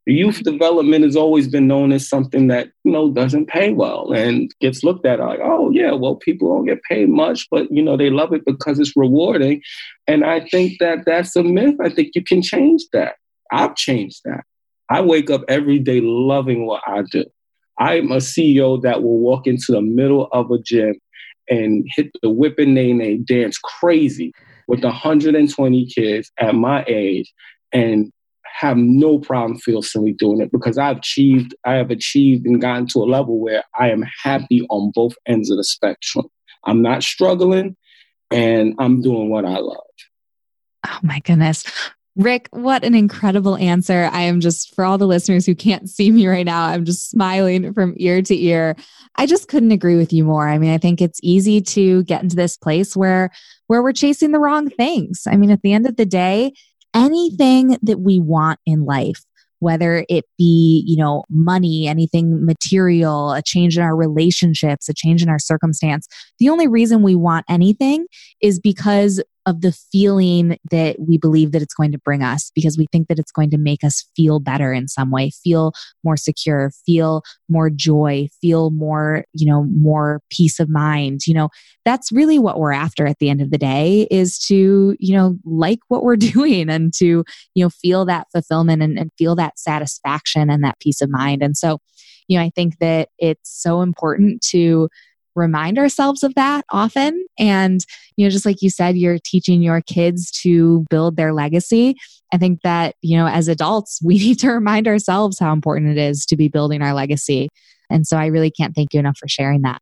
youth 0.07 0.43
development 0.43 1.05
has 1.05 1.17
always 1.17 1.47
been 1.49 1.67
known 1.67 1.93
as 1.93 2.09
something 2.09 2.49
that 2.49 2.69
you 2.85 2.93
know 2.93 3.11
doesn't 3.11 3.49
pay 3.49 3.73
well 3.73 4.13
and 4.13 4.53
gets 4.61 4.83
looked 4.83 5.07
at 5.07 5.21
like 5.21 5.41
oh 5.43 5.71
yeah 5.71 5.93
well 5.93 6.17
people 6.17 6.55
don't 6.55 6.67
get 6.67 6.83
paid 6.85 7.09
much 7.09 7.47
but 7.51 7.71
you 7.71 7.83
know 7.83 7.97
they 7.97 8.11
love 8.11 8.33
it 8.33 8.45
because 8.45 8.79
it's 8.79 8.97
rewarding. 8.97 9.63
And 10.07 10.25
i 10.25 10.41
think 10.41 10.79
that 10.81 11.05
that's 11.07 11.37
a 11.37 11.43
myth. 11.43 11.77
I 11.81 11.91
think 11.91 12.13
you 12.15 12.25
can 12.25 12.43
change 12.43 12.83
that. 12.93 13.17
I've 13.53 13.77
changed 13.77 14.23
that. 14.25 14.45
I 14.89 15.01
wake 15.01 15.31
up 15.31 15.43
every 15.49 15.79
day 15.79 16.01
loving 16.01 16.67
what 16.67 16.83
i 16.87 17.03
do. 17.11 17.25
I'm 17.79 18.11
a 18.13 18.17
ceo 18.17 18.81
that 18.83 19.03
will 19.03 19.19
walk 19.19 19.47
into 19.47 19.73
the 19.73 19.83
middle 19.83 20.29
of 20.33 20.51
a 20.51 20.59
gym 20.59 20.95
and 21.49 21.85
hit 21.95 22.11
the 22.23 22.31
whipping 22.31 22.75
nay 22.75 23.17
dance 23.19 23.59
crazy 23.59 24.33
with 24.67 24.85
120 24.85 25.87
kids 25.87 26.31
at 26.39 26.55
my 26.55 26.85
age 26.87 27.33
and 27.73 28.13
have 28.59 28.77
no 28.77 29.19
problem 29.19 29.59
feel 29.59 29.83
silly 29.83 30.13
doing 30.13 30.41
it 30.41 30.53
because 30.53 30.79
I've 30.79 30.99
achieved, 30.99 31.55
I 31.65 31.75
have 31.75 31.91
achieved 31.91 32.47
and 32.47 32.61
gotten 32.61 32.87
to 32.89 32.99
a 32.99 33.05
level 33.05 33.39
where 33.39 33.65
I 33.79 33.91
am 33.91 34.05
happy 34.23 34.67
on 34.71 34.93
both 34.95 35.15
ends 35.27 35.51
of 35.51 35.57
the 35.57 35.65
spectrum. 35.65 36.27
I'm 36.65 36.83
not 36.83 37.03
struggling 37.03 37.77
and 38.31 38.75
I'm 38.79 39.01
doing 39.03 39.31
what 39.31 39.45
I 39.45 39.59
love. 39.59 39.79
Oh 40.87 40.99
my 41.03 41.21
goodness. 41.21 41.65
Rick, 42.17 42.49
what 42.51 42.85
an 42.85 42.95
incredible 42.95 43.57
answer. 43.57 44.11
I 44.13 44.23
am 44.23 44.41
just, 44.41 44.75
for 44.75 44.85
all 44.85 44.99
the 44.99 45.07
listeners 45.07 45.47
who 45.47 45.55
can't 45.55 45.89
see 45.89 46.11
me 46.11 46.27
right 46.27 46.45
now, 46.45 46.65
I'm 46.65 46.85
just 46.85 47.09
smiling 47.09 47.73
from 47.73 47.95
ear 47.97 48.21
to 48.21 48.37
ear. 48.37 48.77
I 49.17 49.27
just 49.27 49.49
couldn't 49.49 49.71
agree 49.71 49.97
with 49.97 50.13
you 50.13 50.25
more. 50.25 50.49
I 50.49 50.59
mean, 50.59 50.73
I 50.73 50.79
think 50.79 51.01
it's 51.01 51.21
easy 51.23 51.61
to 51.63 52.03
get 52.05 52.23
into 52.23 52.37
this 52.37 52.57
place 52.57 52.97
where, 52.97 53.31
where 53.69 53.83
we're 53.83 53.93
chasing 53.93 54.33
the 54.33 54.41
wrong 54.41 54.69
things. 54.69 55.23
I 55.27 55.37
mean, 55.37 55.51
at 55.51 55.63
the 55.63 55.73
end 55.73 55.87
of 55.87 55.97
the 55.97 56.05
day, 56.05 56.53
anything 56.95 57.79
that 57.83 58.01
we 58.01 58.19
want 58.19 58.61
in 58.67 58.85
life, 58.85 59.25
whether 59.61 60.05
it 60.09 60.25
be, 60.39 60.85
you 60.87 60.97
know, 60.97 61.25
money, 61.29 61.87
anything 61.87 62.45
material, 62.45 63.33
a 63.33 63.43
change 63.43 63.77
in 63.77 63.83
our 63.83 63.97
relationships, 63.97 64.89
a 64.89 64.95
change 64.95 65.23
in 65.23 65.29
our 65.29 65.39
circumstance. 65.39 66.09
The 66.39 66.49
only 66.49 66.67
reason 66.67 67.03
we 67.03 67.15
want 67.15 67.45
anything 67.49 68.07
is 68.41 68.59
because 68.59 69.23
of 69.47 69.63
the 69.63 69.73
feeling 69.73 70.59
that 70.71 70.97
we 71.01 71.19
believe 71.19 71.53
that 71.53 71.63
it's 71.63 71.75
going 71.75 71.93
to 71.93 71.99
bring 71.99 72.23
us 72.23 72.51
because 72.55 72.77
we 72.77 72.87
think 72.93 73.09
that 73.09 73.19
it's 73.19 73.33
going 73.33 73.51
to 73.51 73.59
make 73.59 73.83
us 73.83 74.05
feel 74.15 74.39
better 74.39 74.73
in 74.73 74.87
some 74.87 75.11
way, 75.11 75.31
feel 75.31 75.73
more 76.05 76.17
secure, 76.17 76.71
feel 76.85 77.23
more 77.49 77.71
joy, 77.71 78.29
feel 78.41 78.71
more, 78.71 79.25
you 79.33 79.47
know, 79.47 79.65
more 79.65 80.21
peace 80.31 80.61
of 80.61 80.69
mind. 80.69 81.27
You 81.27 81.35
know, 81.35 81.49
that's 81.85 82.13
really 82.13 82.39
what 82.39 82.59
we're 82.59 82.73
after 82.73 83.07
at 83.07 83.19
the 83.19 83.31
end 83.31 83.41
of 83.41 83.51
the 83.51 83.59
day 83.59 84.07
is 84.11 84.39
to, 84.47 84.97
you 84.99 85.17
know, 85.17 85.37
like 85.45 85.81
what 85.89 86.03
we're 86.03 86.17
doing 86.17 86.69
and 86.69 86.93
to, 86.95 87.25
you 87.55 87.65
know, 87.65 87.71
feel 87.71 88.05
that 88.07 88.27
fulfillment 88.33 88.83
and, 88.83 88.99
and 88.99 89.11
feel 89.17 89.35
that 89.37 89.59
satisfaction 89.59 90.51
and 90.51 90.63
that 90.65 90.79
peace 90.81 91.01
of 91.01 91.11
mind. 91.11 91.43
And 91.43 91.57
so, 91.57 91.79
you 92.29 92.39
know, 92.39 92.45
I 92.45 92.51
think 92.55 92.79
that 92.79 93.09
it's 93.19 93.51
so 93.63 93.81
important 93.81 94.43
to 94.51 94.89
remind 95.35 95.79
ourselves 95.79 96.23
of 96.23 96.35
that 96.35 96.65
often. 96.71 97.25
And, 97.39 97.81
you 98.17 98.25
know, 98.25 98.31
just 98.31 98.47
like 98.47 98.63
you 98.63 98.71
said, 98.71 98.97
you're 98.97 99.19
teaching 99.25 99.63
your 99.63 99.81
kids 99.81 100.31
to 100.43 100.85
build 100.91 101.17
their 101.17 101.33
legacy. 101.33 101.97
I 102.33 102.39
think 102.39 102.61
that, 102.63 102.95
you 103.03 103.17
know, 103.17 103.27
as 103.27 103.49
adults, 103.49 104.01
we 104.05 104.15
need 104.19 104.39
to 104.41 104.51
remind 104.51 104.89
ourselves 104.89 105.39
how 105.39 105.53
important 105.53 105.97
it 105.97 105.99
is 105.99 106.27
to 106.27 106.37
be 106.37 106.49
building 106.49 106.83
our 106.83 106.95
legacy. 106.95 107.49
And 107.89 108.07
so 108.07 108.17
I 108.17 108.27
really 108.27 108.51
can't 108.51 108.75
thank 108.75 108.95
you 108.95 109.01
enough 109.01 109.19
for 109.19 109.29
sharing 109.29 109.63
that. 109.63 109.81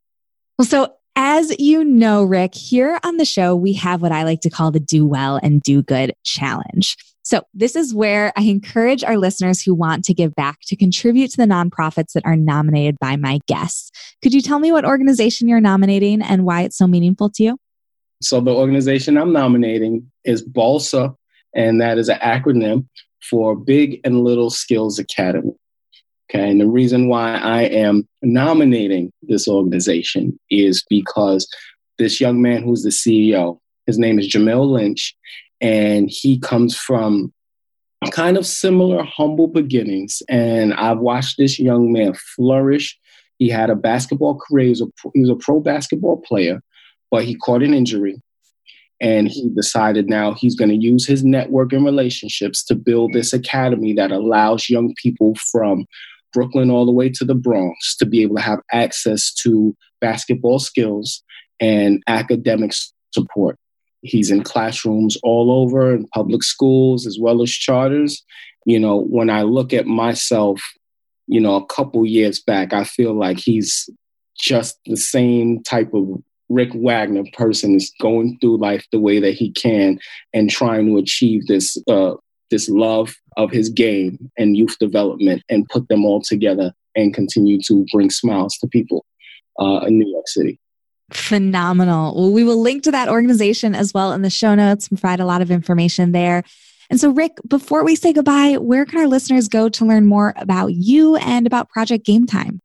Well, 0.59 0.67
so 0.67 0.95
as 1.15 1.59
you 1.59 1.85
know, 1.85 2.23
Rick, 2.23 2.55
here 2.55 2.99
on 3.03 3.17
the 3.17 3.25
show, 3.25 3.55
we 3.55 3.73
have 3.75 4.01
what 4.01 4.13
I 4.13 4.23
like 4.23 4.41
to 4.43 4.51
call 4.51 4.71
the 4.71 4.81
Do 4.81 5.07
Well 5.07 5.39
and 5.43 5.61
Do 5.61 5.83
Good 5.83 6.15
Challenge. 6.25 6.97
So, 7.29 7.43
this 7.53 7.77
is 7.77 7.93
where 7.93 8.33
I 8.37 8.43
encourage 8.45 9.05
our 9.05 9.19
listeners 9.19 9.61
who 9.61 9.75
want 9.75 10.03
to 10.07 10.15
give 10.15 10.35
back 10.35 10.61
to 10.69 10.75
contribute 10.75 11.31
to 11.33 11.37
the 11.37 11.43
nonprofits 11.43 12.13
that 12.15 12.25
are 12.25 12.37
nominated 12.37 12.99
by 13.01 13.17
my 13.17 13.41
guests. 13.47 13.91
Could 14.23 14.33
you 14.33 14.41
tell 14.41 14.59
me 14.59 14.73
what 14.73 14.87
organization 14.87 15.47
you're 15.47 15.61
nominating 15.61 16.23
and 16.23 16.47
why 16.47 16.63
it's 16.63 16.79
so 16.79 16.87
meaningful 16.87 17.29
to 17.33 17.43
you? 17.43 17.59
So, 18.23 18.41
the 18.41 18.55
organization 18.55 19.19
I'm 19.19 19.35
nominating 19.35 20.11
is 20.25 20.43
BALSA, 20.43 21.15
and 21.55 21.83
that 21.83 21.99
is 21.99 22.09
an 22.09 22.19
acronym 22.21 22.87
for 23.21 23.55
Big 23.55 24.01
and 24.05 24.25
Little 24.25 24.49
Skills 24.49 24.99
Academy. 24.99 25.53
Okay, 26.31 26.51
and 26.51 26.59
the 26.59 26.67
reason 26.67 27.09
why 27.09 27.35
I 27.35 27.65
am 27.65 28.09
nominating 28.23 29.13
this 29.21 29.47
organization 29.47 30.41
is 30.49 30.83
because 30.89 31.47
this 31.99 32.23
young 32.23 32.41
man 32.41 32.63
who's 32.63 32.85
the 32.85 32.89
CEO, 32.89 33.59
his 33.87 33.99
name 33.99 34.19
is 34.19 34.33
Jamel 34.33 34.67
Lynch, 34.67 35.15
and 35.61 36.09
he 36.11 36.39
comes 36.39 36.77
from 36.77 37.33
kind 38.13 38.37
of 38.37 38.47
similar 38.47 39.03
humble 39.03 39.49
beginnings. 39.49 40.23
And 40.29 40.73
I've 40.75 40.99
watched 40.99 41.37
this 41.37 41.59
young 41.59 41.93
man 41.93 42.15
flourish. 42.37 42.99
He 43.39 43.49
had 43.49 43.71
a 43.71 43.77
basketball 43.77 44.39
career, 44.39 44.65
he 44.65 44.71
was 44.71 44.81
a, 44.83 44.87
he 45.15 45.21
was 45.21 45.31
a 45.31 45.37
pro 45.37 45.61
basketball 45.61 46.19
player, 46.19 46.61
but 47.11 47.25
he 47.25 47.37
caught 47.37 47.63
an 47.63 47.75
injury. 47.75 48.21
And 49.01 49.29
he 49.29 49.49
decided 49.51 50.09
now 50.09 50.35
he's 50.35 50.57
going 50.57 50.71
to 50.71 50.77
use 50.77 51.07
his 51.07 51.25
network 51.25 51.73
and 51.73 51.85
relationships 51.85 52.65
to 52.65 52.75
build 52.75 53.13
this 53.13 53.33
academy 53.33 53.93
that 53.93 54.11
allows 54.11 54.69
young 54.69 54.93
people 55.01 55.37
from 55.53 55.87
Brooklyn 56.33 56.69
all 56.69 56.85
the 56.85 56.93
way 56.93 57.09
to 57.11 57.25
the 57.25 57.37
Bronx 57.37 57.97
to 57.99 58.07
be 58.07 58.23
able 58.23 58.37
to 58.37 58.43
have 58.43 58.59
access 58.73 59.33
to 59.35 59.77
basketball 60.01 60.59
skills 60.59 61.23
and 61.61 62.03
academic 62.09 62.73
support. 63.13 63.57
He's 64.03 64.31
in 64.31 64.43
classrooms 64.43 65.17
all 65.23 65.51
over 65.51 65.95
in 65.95 66.07
public 66.09 66.43
schools 66.43 67.07
as 67.07 67.19
well 67.21 67.43
as 67.43 67.51
charters. 67.51 68.25
You 68.65 68.79
know, 68.79 69.03
when 69.03 69.31
I 69.31 69.43
look 69.43 69.73
at 69.73 69.87
myself, 69.87 70.61
you 71.27 71.41
know, 71.41 71.57
a 71.57 71.67
couple 71.67 72.05
years 72.07 72.41
back, 72.41 72.73
I 72.73 72.85
feel 72.85 73.15
like 73.15 73.39
he's 73.39 73.89
just 74.39 74.79
the 74.87 74.97
same 74.97 75.63
type 75.63 75.93
of 75.93 76.23
Rick 76.49 76.71
Wagner 76.75 77.25
person 77.33 77.75
is 77.75 77.93
going 78.01 78.39
through 78.41 78.59
life 78.59 78.87
the 78.91 79.01
way 79.01 79.21
that 79.21 79.35
he 79.35 79.51
can 79.53 79.99
and 80.33 80.49
trying 80.49 80.87
to 80.87 80.97
achieve 80.97 81.47
this 81.47 81.77
uh, 81.89 82.15
this 82.51 82.69
love 82.69 83.15
of 83.37 83.51
his 83.51 83.69
game 83.69 84.31
and 84.39 84.57
youth 84.57 84.77
development 84.79 85.43
and 85.51 85.69
put 85.69 85.87
them 85.89 86.05
all 86.05 86.23
together 86.23 86.73
and 86.97 87.15
continue 87.15 87.61
to 87.61 87.85
bring 87.93 88.11
smiles 88.11 88.57
to 88.59 88.67
people 88.67 89.05
uh, 89.61 89.81
in 89.87 89.99
New 89.99 90.11
York 90.11 90.27
City. 90.29 90.59
Phenomenal. 91.13 92.15
Well, 92.15 92.33
we 92.33 92.45
will 92.45 92.61
link 92.61 92.83
to 92.85 92.91
that 92.91 93.09
organization 93.09 93.75
as 93.75 93.95
well 93.95 94.13
in 94.13 94.23
the 94.23 94.31
show 94.31 94.55
notes, 94.55 94.89
and 94.89 95.01
provide 95.01 95.21
a 95.21 95.27
lot 95.27 95.41
of 95.41 95.51
information 95.51 96.13
there. 96.13 96.45
And 96.91 97.01
so, 97.01 97.11
Rick, 97.11 97.39
before 97.47 97.85
we 97.85 97.97
say 97.97 98.13
goodbye, 98.13 98.57
where 98.59 98.87
can 98.87 98.99
our 98.99 99.07
listeners 99.07 99.49
go 99.49 99.69
to 99.69 99.85
learn 99.85 100.07
more 100.07 100.33
about 100.37 100.69
you 100.69 101.17
and 101.17 101.47
about 101.47 101.69
Project 101.69 102.05
Game 102.05 102.27
Time? 102.27 102.61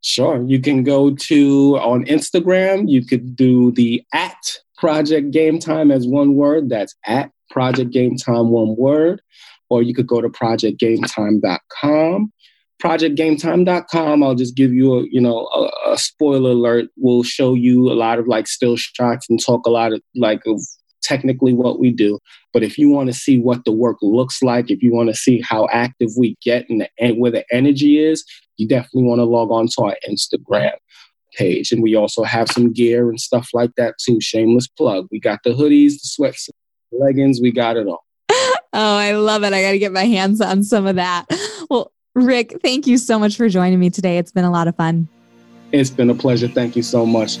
Sure. 0.00 0.42
You 0.42 0.60
can 0.60 0.84
go 0.84 1.14
to 1.14 1.78
on 1.78 2.04
Instagram, 2.04 2.90
you 2.90 3.06
could 3.06 3.34
do 3.34 3.72
the 3.72 4.04
at 4.12 4.36
Project 4.76 5.30
Game 5.30 5.58
Time 5.58 5.90
as 5.90 6.06
one 6.06 6.34
word. 6.34 6.68
That's 6.68 6.94
at 7.06 7.30
Project 7.50 7.90
Game 7.90 8.16
Time, 8.16 8.50
one 8.50 8.76
word. 8.76 9.22
Or 9.70 9.82
you 9.82 9.94
could 9.94 10.06
go 10.06 10.20
to 10.20 10.28
projectgametime.com 10.28 12.32
projectgametime.com 12.82 14.22
i'll 14.22 14.34
just 14.34 14.56
give 14.56 14.72
you 14.72 14.98
a 14.98 15.04
you 15.10 15.20
know 15.20 15.48
a, 15.54 15.92
a, 15.92 15.98
spoiler 15.98 16.50
alert. 16.50 16.86
We'll 16.96 17.22
show 17.22 17.54
you 17.54 17.90
a 17.90 17.94
lot 17.94 18.18
of 18.18 18.26
like 18.26 18.46
still 18.46 18.76
shots 18.76 19.26
and 19.30 19.40
talk 19.44 19.66
a 19.66 19.70
lot 19.70 19.92
of 19.92 20.00
like 20.16 20.42
of 20.46 20.60
technically 21.02 21.52
what 21.52 21.78
we 21.78 21.92
do. 21.92 22.18
But 22.52 22.62
if 22.62 22.78
you 22.78 22.88
want 22.90 23.08
to 23.08 23.12
see 23.12 23.38
what 23.38 23.64
the 23.64 23.72
work 23.72 23.98
looks 24.02 24.42
like 24.42 24.70
if 24.70 24.82
you 24.82 24.92
want 24.92 25.08
to 25.10 25.14
see 25.14 25.40
how 25.42 25.68
active 25.70 26.10
we 26.16 26.36
get 26.42 26.68
and, 26.68 26.80
the, 26.80 26.88
and 26.98 27.18
where 27.18 27.30
the 27.30 27.44
energy 27.52 27.98
is 27.98 28.24
you 28.56 28.66
definitely 28.66 29.02
want 29.02 29.18
to 29.18 29.24
log 29.24 29.50
on 29.50 29.66
to 29.68 29.82
our 29.82 29.96
instagram 30.08 30.72
page. 31.34 31.72
And 31.72 31.82
we 31.82 31.94
also 31.94 32.22
have 32.22 32.48
some 32.50 32.72
gear 32.72 33.08
and 33.08 33.20
stuff 33.20 33.50
like 33.52 33.70
that 33.76 33.94
too. 33.98 34.20
Shameless 34.20 34.68
plug. 34.68 35.08
We 35.10 35.20
got 35.20 35.40
the 35.44 35.50
hoodies 35.50 35.92
the 35.92 36.00
sweats 36.02 36.48
leggings. 36.92 37.40
We 37.40 37.52
got 37.52 37.76
it 37.76 37.86
all. 37.86 38.04
Oh, 38.76 38.96
I 38.96 39.12
love 39.12 39.44
it. 39.44 39.52
I 39.52 39.62
got 39.62 39.70
to 39.70 39.78
get 39.78 39.92
my 39.92 40.04
hands 40.04 40.40
on 40.40 40.64
some 40.64 40.84
of 40.84 40.96
that. 40.96 41.26
Well, 42.14 42.26
Rick, 42.26 42.60
thank 42.62 42.86
you 42.86 42.96
so 42.96 43.18
much 43.18 43.36
for 43.36 43.48
joining 43.48 43.80
me 43.80 43.90
today. 43.90 44.18
It's 44.18 44.30
been 44.30 44.44
a 44.44 44.50
lot 44.50 44.68
of 44.68 44.76
fun. 44.76 45.08
It's 45.72 45.90
been 45.90 46.10
a 46.10 46.14
pleasure. 46.14 46.46
Thank 46.46 46.76
you 46.76 46.82
so 46.82 47.04
much. 47.04 47.38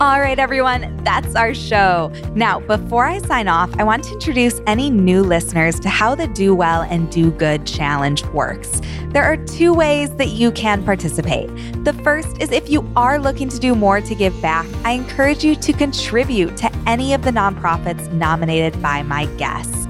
All 0.00 0.20
right, 0.20 0.38
everyone, 0.38 0.96
that's 1.02 1.34
our 1.34 1.54
show. 1.54 2.12
Now, 2.34 2.60
before 2.60 3.04
I 3.06 3.18
sign 3.18 3.48
off, 3.48 3.70
I 3.78 3.84
want 3.84 4.04
to 4.04 4.12
introduce 4.12 4.60
any 4.66 4.90
new 4.90 5.22
listeners 5.22 5.78
to 5.80 5.88
how 5.88 6.14
the 6.14 6.28
Do 6.28 6.54
Well 6.54 6.82
and 6.82 7.10
Do 7.10 7.32
Good 7.32 7.66
Challenge 7.66 8.24
works. 8.26 8.80
There 9.08 9.24
are 9.24 9.36
two 9.36 9.74
ways 9.74 10.14
that 10.16 10.28
you 10.28 10.52
can 10.52 10.84
participate. 10.84 11.48
The 11.84 11.92
first 12.04 12.40
is 12.40 12.52
if 12.52 12.70
you 12.70 12.88
are 12.94 13.18
looking 13.18 13.48
to 13.48 13.58
do 13.58 13.74
more 13.74 14.00
to 14.00 14.14
give 14.14 14.40
back, 14.40 14.66
I 14.84 14.92
encourage 14.92 15.44
you 15.44 15.56
to 15.56 15.72
contribute 15.72 16.56
to 16.58 16.72
any 16.86 17.12
of 17.12 17.22
the 17.22 17.30
nonprofits 17.32 18.12
nominated 18.12 18.80
by 18.80 19.02
my 19.02 19.26
guests 19.36 19.88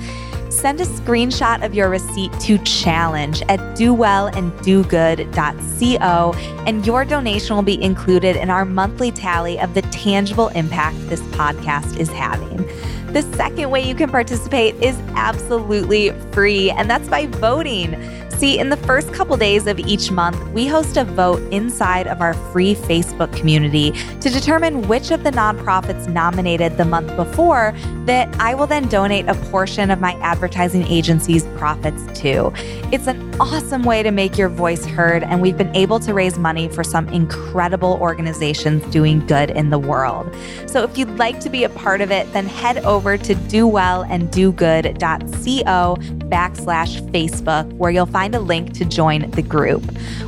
send 0.58 0.80
a 0.80 0.84
screenshot 0.84 1.64
of 1.64 1.72
your 1.72 1.88
receipt 1.88 2.32
to 2.40 2.58
challenge 2.58 3.42
at 3.42 3.60
dowellanddogood.co, 3.76 6.32
and 6.66 6.84
your 6.84 7.04
donation 7.04 7.54
will 7.54 7.62
be 7.62 7.80
included 7.80 8.34
in 8.34 8.50
our 8.50 8.64
monthly 8.64 9.12
tally 9.12 9.60
of 9.60 9.74
the 9.74 9.82
tangible 9.82 10.48
impact 10.48 10.96
this 11.08 11.22
podcast 11.22 11.96
is 11.98 12.08
having. 12.08 12.68
The 13.12 13.22
second 13.36 13.70
way 13.70 13.82
you 13.86 13.94
can 13.94 14.10
participate 14.10 14.74
is 14.82 14.98
absolutely 15.14 16.10
free, 16.32 16.70
and 16.70 16.90
that's 16.90 17.08
by 17.08 17.26
voting. 17.26 17.96
See, 18.38 18.58
in 18.58 18.68
the 18.68 18.76
first 18.76 19.12
couple 19.12 19.36
days 19.36 19.66
of 19.66 19.80
each 19.80 20.12
month, 20.12 20.40
we 20.50 20.68
host 20.68 20.96
a 20.96 21.04
vote 21.04 21.42
inside 21.52 22.06
of 22.06 22.20
our 22.20 22.34
free 22.52 22.76
Facebook 22.76 23.34
community 23.34 23.90
to 24.20 24.30
determine 24.30 24.86
which 24.86 25.10
of 25.10 25.24
the 25.24 25.32
nonprofits 25.32 26.06
nominated 26.06 26.76
the 26.76 26.84
month 26.84 27.16
before 27.16 27.74
that 28.04 28.32
I 28.38 28.54
will 28.54 28.68
then 28.68 28.86
donate 28.88 29.26
a 29.26 29.34
portion 29.50 29.90
of 29.90 30.00
my 30.00 30.12
advertising 30.20 30.86
agency's 30.86 31.46
profits 31.56 32.20
to. 32.20 32.52
It's 32.92 33.08
an 33.08 33.27
awesome 33.40 33.82
way 33.82 34.02
to 34.02 34.10
make 34.10 34.36
your 34.36 34.48
voice 34.48 34.84
heard, 34.84 35.22
and 35.22 35.40
we've 35.40 35.56
been 35.56 35.74
able 35.76 36.00
to 36.00 36.12
raise 36.12 36.38
money 36.38 36.68
for 36.68 36.82
some 36.82 37.08
incredible 37.08 37.96
organizations 38.00 38.84
doing 38.86 39.24
good 39.26 39.50
in 39.50 39.70
the 39.70 39.78
world. 39.78 40.34
So 40.66 40.82
if 40.82 40.98
you'd 40.98 41.16
like 41.18 41.38
to 41.40 41.50
be 41.50 41.64
a 41.64 41.68
part 41.68 42.00
of 42.00 42.10
it, 42.10 42.32
then 42.32 42.46
head 42.46 42.78
over 42.84 43.18
to 43.18 43.34
dowellanddogood.co 43.34 45.96
backslash 46.28 47.00
Facebook, 47.10 47.72
where 47.74 47.90
you'll 47.90 48.06
find 48.06 48.34
a 48.34 48.40
link 48.40 48.72
to 48.74 48.84
join 48.84 49.30
the 49.30 49.42
group. 49.42 49.82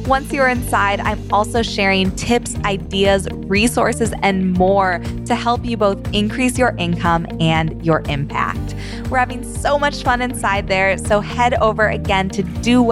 Once 0.07 0.33
you're 0.33 0.49
inside, 0.49 1.01
I'm 1.01 1.20
also 1.33 1.62
sharing 1.62 2.11
tips, 2.12 2.55
ideas, 2.64 3.29
resources, 3.33 4.14
and 4.23 4.53
more 4.55 5.01
to 5.27 5.35
help 5.35 5.64
you 5.64 5.77
both 5.77 6.14
increase 6.14 6.57
your 6.57 6.75
income 6.79 7.27
and 7.40 7.85
your 7.85 8.03
impact. 8.09 8.77
We're 9.11 9.18
having 9.18 9.42
so 9.42 9.79
much 9.79 10.03
fun 10.03 10.23
inside 10.23 10.68
there, 10.68 10.96
so 10.96 11.20
head 11.20 11.55
over 11.55 11.88
again 11.88 12.29
to 12.31 12.42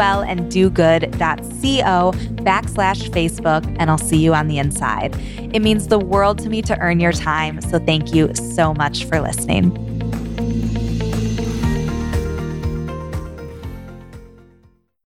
dowellanddogood.co 0.08 2.12
backslash 2.42 3.10
Facebook, 3.10 3.76
and 3.78 3.90
I'll 3.90 3.98
see 3.98 4.18
you 4.18 4.34
on 4.34 4.48
the 4.48 4.58
inside. 4.58 5.14
It 5.54 5.60
means 5.60 5.88
the 5.88 5.98
world 5.98 6.38
to 6.40 6.48
me 6.48 6.62
to 6.62 6.78
earn 6.78 7.00
your 7.00 7.12
time, 7.12 7.60
so 7.60 7.78
thank 7.78 8.14
you 8.14 8.34
so 8.34 8.72
much 8.74 9.04
for 9.04 9.20
listening. 9.20 9.84